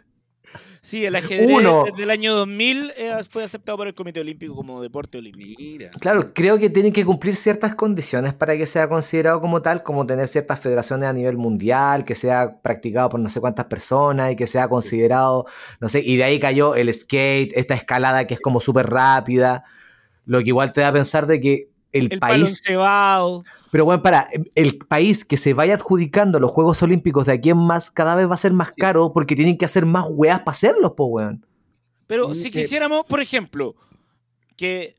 [0.85, 1.85] Sí, el ajedrez Uno.
[1.85, 5.59] desde el año 2000 eh, fue aceptado por el Comité Olímpico como deporte olímpico.
[5.59, 5.89] Mira.
[5.99, 10.05] Claro, creo que tienen que cumplir ciertas condiciones para que sea considerado como tal, como
[10.05, 14.35] tener ciertas federaciones a nivel mundial, que sea practicado por no sé cuántas personas y
[14.35, 15.47] que sea considerado,
[15.79, 19.63] no sé, y de ahí cayó el skate, esta escalada que es como súper rápida,
[20.27, 22.61] lo que igual te da a pensar de que el, El país.
[23.75, 27.57] Pero bueno, para, el país que se vaya adjudicando los Juegos Olímpicos de aquí en
[27.57, 30.51] más, cada vez va a ser más caro porque tienen que hacer más weas para
[30.51, 31.45] hacerlos, po weón.
[32.07, 32.51] Pero Mm, si eh.
[32.51, 33.75] quisiéramos, por ejemplo,
[34.55, 34.95] que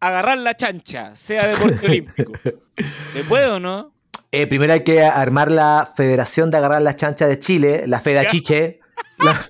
[0.00, 2.32] agarrar la chancha sea deporte olímpico,
[3.14, 3.94] ¿se puede o no?
[4.32, 8.24] Eh, primero hay que armar la Federación de Agarrar las Chanchas de Chile, la Feda
[8.24, 8.28] Ya.
[8.28, 8.80] Chiche.
[9.16, 9.48] La-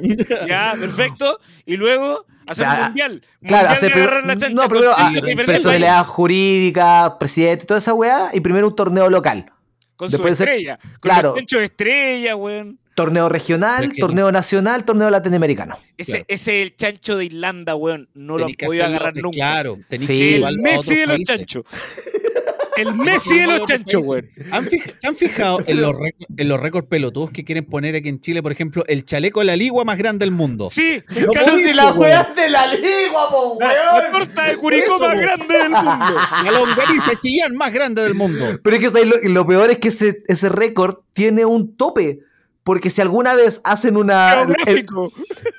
[0.46, 1.40] Ya, perfecto.
[1.66, 3.22] Y luego hacer un mundial.
[3.46, 8.30] claro, Mundial hacer la chancha no, primero cinco ah, personalidad jurídica, presidente, toda esa weá,
[8.32, 9.50] y primero un torneo local.
[9.96, 10.78] Con después su de ser- estrella.
[10.78, 11.34] Con claro.
[11.34, 12.78] de estrella, weón.
[12.94, 15.78] Torneo regional, torneo nacional, torneo latinoamericano.
[15.96, 16.24] Ese, Claro.
[16.28, 18.08] ese es el chancho de Irlanda, weón.
[18.14, 19.36] No lo han podido agarrar nunca.
[19.36, 20.14] Claro, tenéis Sí.
[20.14, 21.64] que El llevarlo a Messi de los chanchos.
[22.78, 24.26] El Messi de los chanchos, weón.
[24.34, 24.52] países.
[24.52, 27.94] ¿Han fij- ¿Se han fijado en los, récord- en los récords pelotudos que quieren poner
[27.96, 28.42] aquí en Chile?
[28.42, 30.70] Por ejemplo, el chaleco de la ligua más grande del mundo.
[30.72, 32.26] Sí, me No podéis, po, weón.
[32.36, 33.68] de la ligua, po, La,
[34.02, 35.90] la torta de Curicó Eso, más grande del mundo.
[36.44, 38.58] La longaniza Chillán más grande del mundo.
[38.62, 39.06] Pero es que ¿sabes?
[39.06, 42.20] lo, lo peor es que ese, ese récord tiene un tope.
[42.68, 44.42] Porque si alguna vez hacen una.
[44.42, 45.10] el- Geográfico.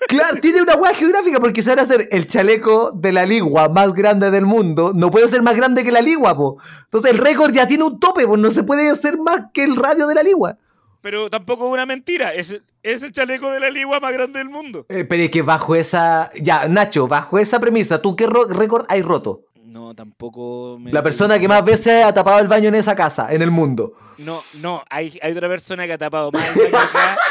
[0.08, 3.68] Claro, tiene una hueá geográfica porque se van a hacer el chaleco de la ligua
[3.68, 4.92] más grande del mundo.
[4.94, 6.58] No puede ser más grande que la ligua, po.
[6.84, 9.76] Entonces el récord ya tiene un tope, pues no se puede hacer más que el
[9.76, 10.58] radio de la ligua.
[11.02, 12.32] Pero tampoco es una mentira.
[12.36, 14.86] Es, es el chaleco de la ligua más grande del mundo.
[14.90, 16.30] Eh, pero es que bajo esa.
[16.40, 19.46] Ya, Nacho, bajo esa premisa, ¿tú qué récord hay roto?
[19.70, 20.78] No, tampoco.
[20.80, 23.52] me- La persona que más veces ha tapado el baño en esa casa, en el
[23.52, 23.94] mundo.
[24.18, 27.18] No, no, hay, hay otra persona que ha tapado más el baño acá.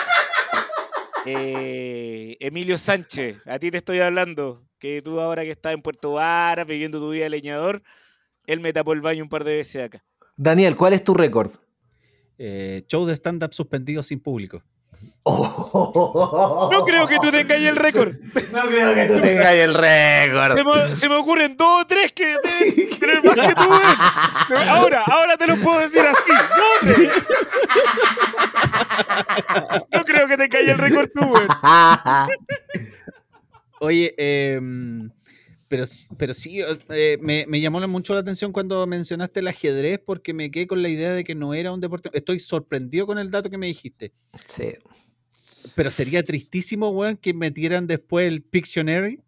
[1.27, 4.63] Eh, Emilio Sánchez, a ti te estoy hablando.
[4.79, 7.83] Que tú ahora que estás en Puerto Vara viviendo tu vida de leñador,
[8.47, 10.05] él me tapó el baño un par de veces acá.
[10.37, 11.51] Daniel, ¿cuál es tu récord?
[12.39, 14.63] Eh, show de stand-up suspendido sin público.
[16.71, 18.15] No creo que tú tengas el récord.
[18.53, 20.57] No creo que tú tengas el récord.
[20.57, 24.69] Se me, se me ocurren dos o tres que deben más que tú, weón.
[24.69, 26.33] Ahora, ahora te lo puedo decir así.
[26.57, 27.13] Dos o tres.
[29.93, 31.49] No creo que tengas el récord tú, weón.
[33.81, 35.11] Oye, em,
[35.69, 35.85] pero,
[36.17, 40.51] pero sí, eh, me, me llamó mucho la atención cuando mencionaste el ajedrez porque me
[40.51, 42.11] quedé con la idea de que no era un deporte.
[42.13, 44.13] Estoy sorprendido con el dato que me dijiste.
[44.45, 44.75] sí.
[45.75, 49.21] Pero sería tristísimo, weón, que metieran después el Pictionary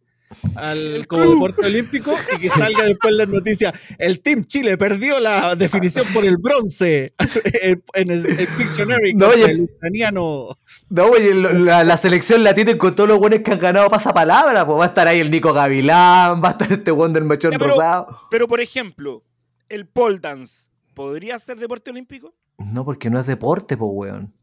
[0.55, 3.73] al, como deporte olímpico y que salga después la noticia.
[3.99, 7.15] El Team Chile perdió la definición por el bronce
[7.95, 10.57] en el, el Pictionary No, el ucraniano.
[10.89, 14.65] No, oye, la, la selección la tienen con todos los buenos que han ganado pasapalabra.
[14.67, 17.59] Pues va a estar ahí el Nico Gavilán, va a estar este del machón Ya,
[17.59, 18.19] pero- rosado.
[18.31, 19.25] Pero, por ejemplo,
[19.69, 20.65] el pole dance,
[20.95, 22.35] ¿podría ser deporte olímpico?
[22.59, 24.35] No, porque no es deporte, pues, weón.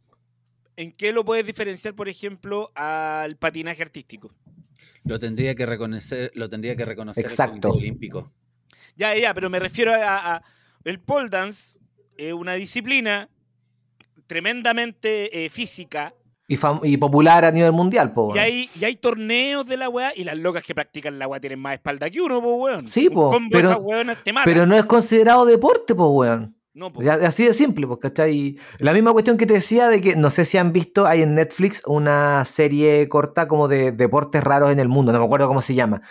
[0.78, 4.32] ¿En qué lo puedes diferenciar, por ejemplo, al patinaje artístico?
[5.04, 7.56] Lo tendría que reconocer, lo tendría que reconocer Exacto.
[7.56, 8.32] el Comité Olímpico.
[8.96, 10.44] Ya, ya, pero me refiero a, a-
[10.84, 11.80] el pole dance,
[12.16, 13.28] es una disciplina
[14.28, 16.14] tremendamente eh, física,
[16.48, 18.40] Y, popular a nivel mundial, po, Y weón.
[18.40, 21.60] hay, y hay torneos de la weá y las locas que practican la weá tienen
[21.60, 22.88] más espalda que uno, po, weón.
[22.88, 23.84] Sí, Un po, pero-.
[24.46, 26.57] Pero no es considerado deporte, pues, weón.
[26.78, 26.94] No.
[27.02, 28.56] Ya- así de simple, pues, ¿cachai?
[28.78, 31.34] La misma cuestión que te decía de que, no sé si han visto, hay en
[31.34, 35.64] Netflix una serie corta como de deportes raros en el mundo, no me acuerdo cómo
[35.64, 36.04] se llama,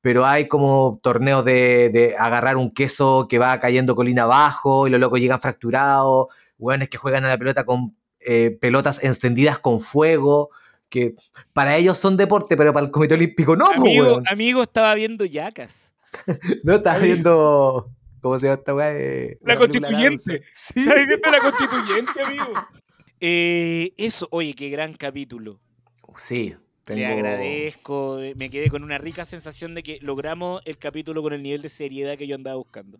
[0.00, 4.90] pero hay como torneos de, de agarrar un queso que va cayendo colina abajo y
[4.90, 7.94] los locos llegan fracturados, weones que juegan a la pelota con
[8.26, 10.48] eh, pelotas encendidas con fuego,
[10.88, 11.14] que
[11.52, 15.26] para ellos son deporte, pero para el Comité Olímpico no, pues, amigo, amigo estaba viendo
[15.26, 15.92] yacas.
[16.64, 17.90] No estás viendo...
[18.26, 18.92] ¿Cómo se llama esta weá?
[18.98, 20.42] Eh, La constituyente.
[20.52, 20.80] Sí.
[20.80, 22.52] ¿Estás viendo la constituyente, amigo?
[23.20, 25.60] Eh, eso, oye, qué gran capítulo.
[26.16, 26.54] Sí.
[26.86, 28.20] Le tengo- agradezco.
[28.20, 31.62] eh, Me quedé con una rica sensación de que logramos el capítulo con el nivel
[31.62, 32.98] de seriedad que yo andaba buscando.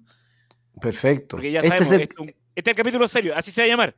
[0.80, 1.36] Perfecto.
[1.36, 3.50] Porque ya Este sabemos, es el, este, es un- este es el capítulo serio, así
[3.50, 3.94] se va a llamar.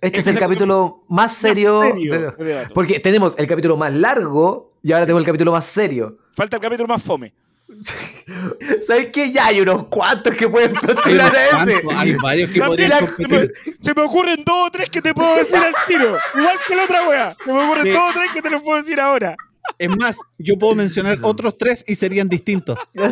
[0.00, 1.80] este es este el es el capítulo más serio.
[1.80, 6.18] De- porque tenemos el capítulo más largo y ahora tengo el capítulo más serio.
[6.36, 7.32] Falta el capítulo más fome.
[8.86, 9.30] ¿Sabes qué?
[9.32, 11.80] Ya hay unos cuantos que pueden postular a ese.
[11.96, 13.52] Hay varios que podrían se me, competir.
[13.80, 16.16] se me ocurren dos o tres que te puedo decir al tiro.
[16.34, 17.36] Igual que la otra wea.
[17.44, 17.90] Se me ocurren Sí.
[17.90, 19.36] dos o tres que te los puedo decir ahora.
[19.78, 22.78] Es más, yo puedo mencionar otros tres y serían distintos.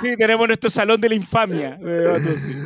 [0.00, 1.70] Sí, tenemos nuestro salón de la infamia.
[1.76, 2.56] de sí.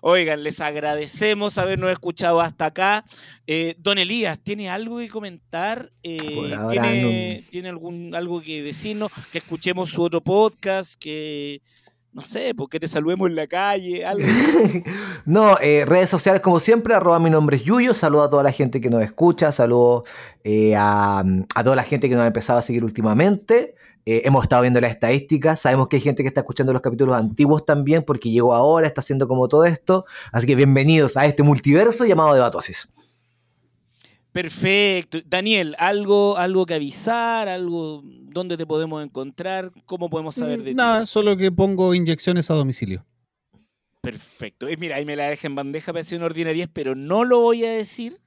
[0.00, 3.04] Oigan, les agradecemos habernos escuchado hasta acá.
[3.46, 5.92] Eh, don Elías, ¿tiene algo que comentar?
[6.02, 6.18] Eh,
[6.70, 9.10] ¿Tiene, ¿tiene algún, algo que decirnos?
[9.32, 11.62] Que escuchemos su otro podcast, que
[12.12, 14.26] no sé, porque te saludemos en la calle, algo.
[15.24, 18.50] No, eh, redes sociales como siempre, arroba mi nombre es Yuyo, saludo a toda la
[18.50, 20.04] gente que nos escucha, saludo
[20.42, 21.22] eh, a,
[21.54, 23.74] a toda la gente que nos ha empezado a seguir últimamente.
[24.10, 27.14] Eh, hemos estado viendo las estadísticas, sabemos que hay gente que está escuchando los capítulos
[27.14, 30.06] antiguos también porque llegó ahora, está haciendo como todo esto.
[30.32, 32.88] Así que bienvenidos a este multiverso llamado Debatosis.
[34.32, 35.18] Perfecto.
[35.26, 37.50] Daniel, ¿algo, algo que avisar?
[37.50, 39.72] ¿Algo dónde te podemos encontrar?
[39.84, 40.74] ¿Cómo podemos saber de ti?
[40.74, 43.04] Nada, solo que pongo inyecciones a domicilio.
[44.00, 44.68] Perfecto.
[44.68, 47.40] Eh, mira, ahí me la deja en bandeja para decir una ordinariez, pero no lo
[47.40, 48.18] voy a decir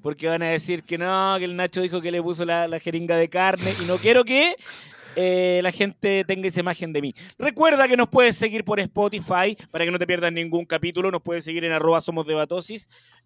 [0.00, 2.80] porque van a decir que no, que el Nacho dijo que le puso la, la
[2.80, 4.56] jeringa de carne y no quiero que
[5.16, 7.14] eh, la gente tenga esa imagen de mí.
[7.38, 11.10] Recuerda que nos puedes seguir por Spotify para que no te pierdas ningún capítulo.
[11.10, 12.26] Nos puedes seguir en arroba somos.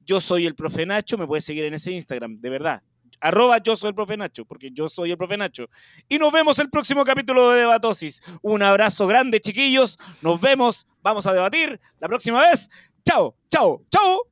[0.05, 2.83] Yo soy el profe Nacho, me puedes seguir en ese Instagram, de verdad.
[3.21, 5.69] Arroba yo soy el profe Nacho, porque yo soy el profe Nacho.
[6.09, 8.23] Y nos vemos el próximo capítulo de Debatosis.
[8.43, 9.99] Un abrazo grande, chiquillos.
[10.21, 10.87] Nos vemos.
[11.03, 12.69] Vamos a debatir la próxima vez.
[13.05, 14.23] Chao, chao, chao,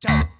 [0.00, 0.39] chao.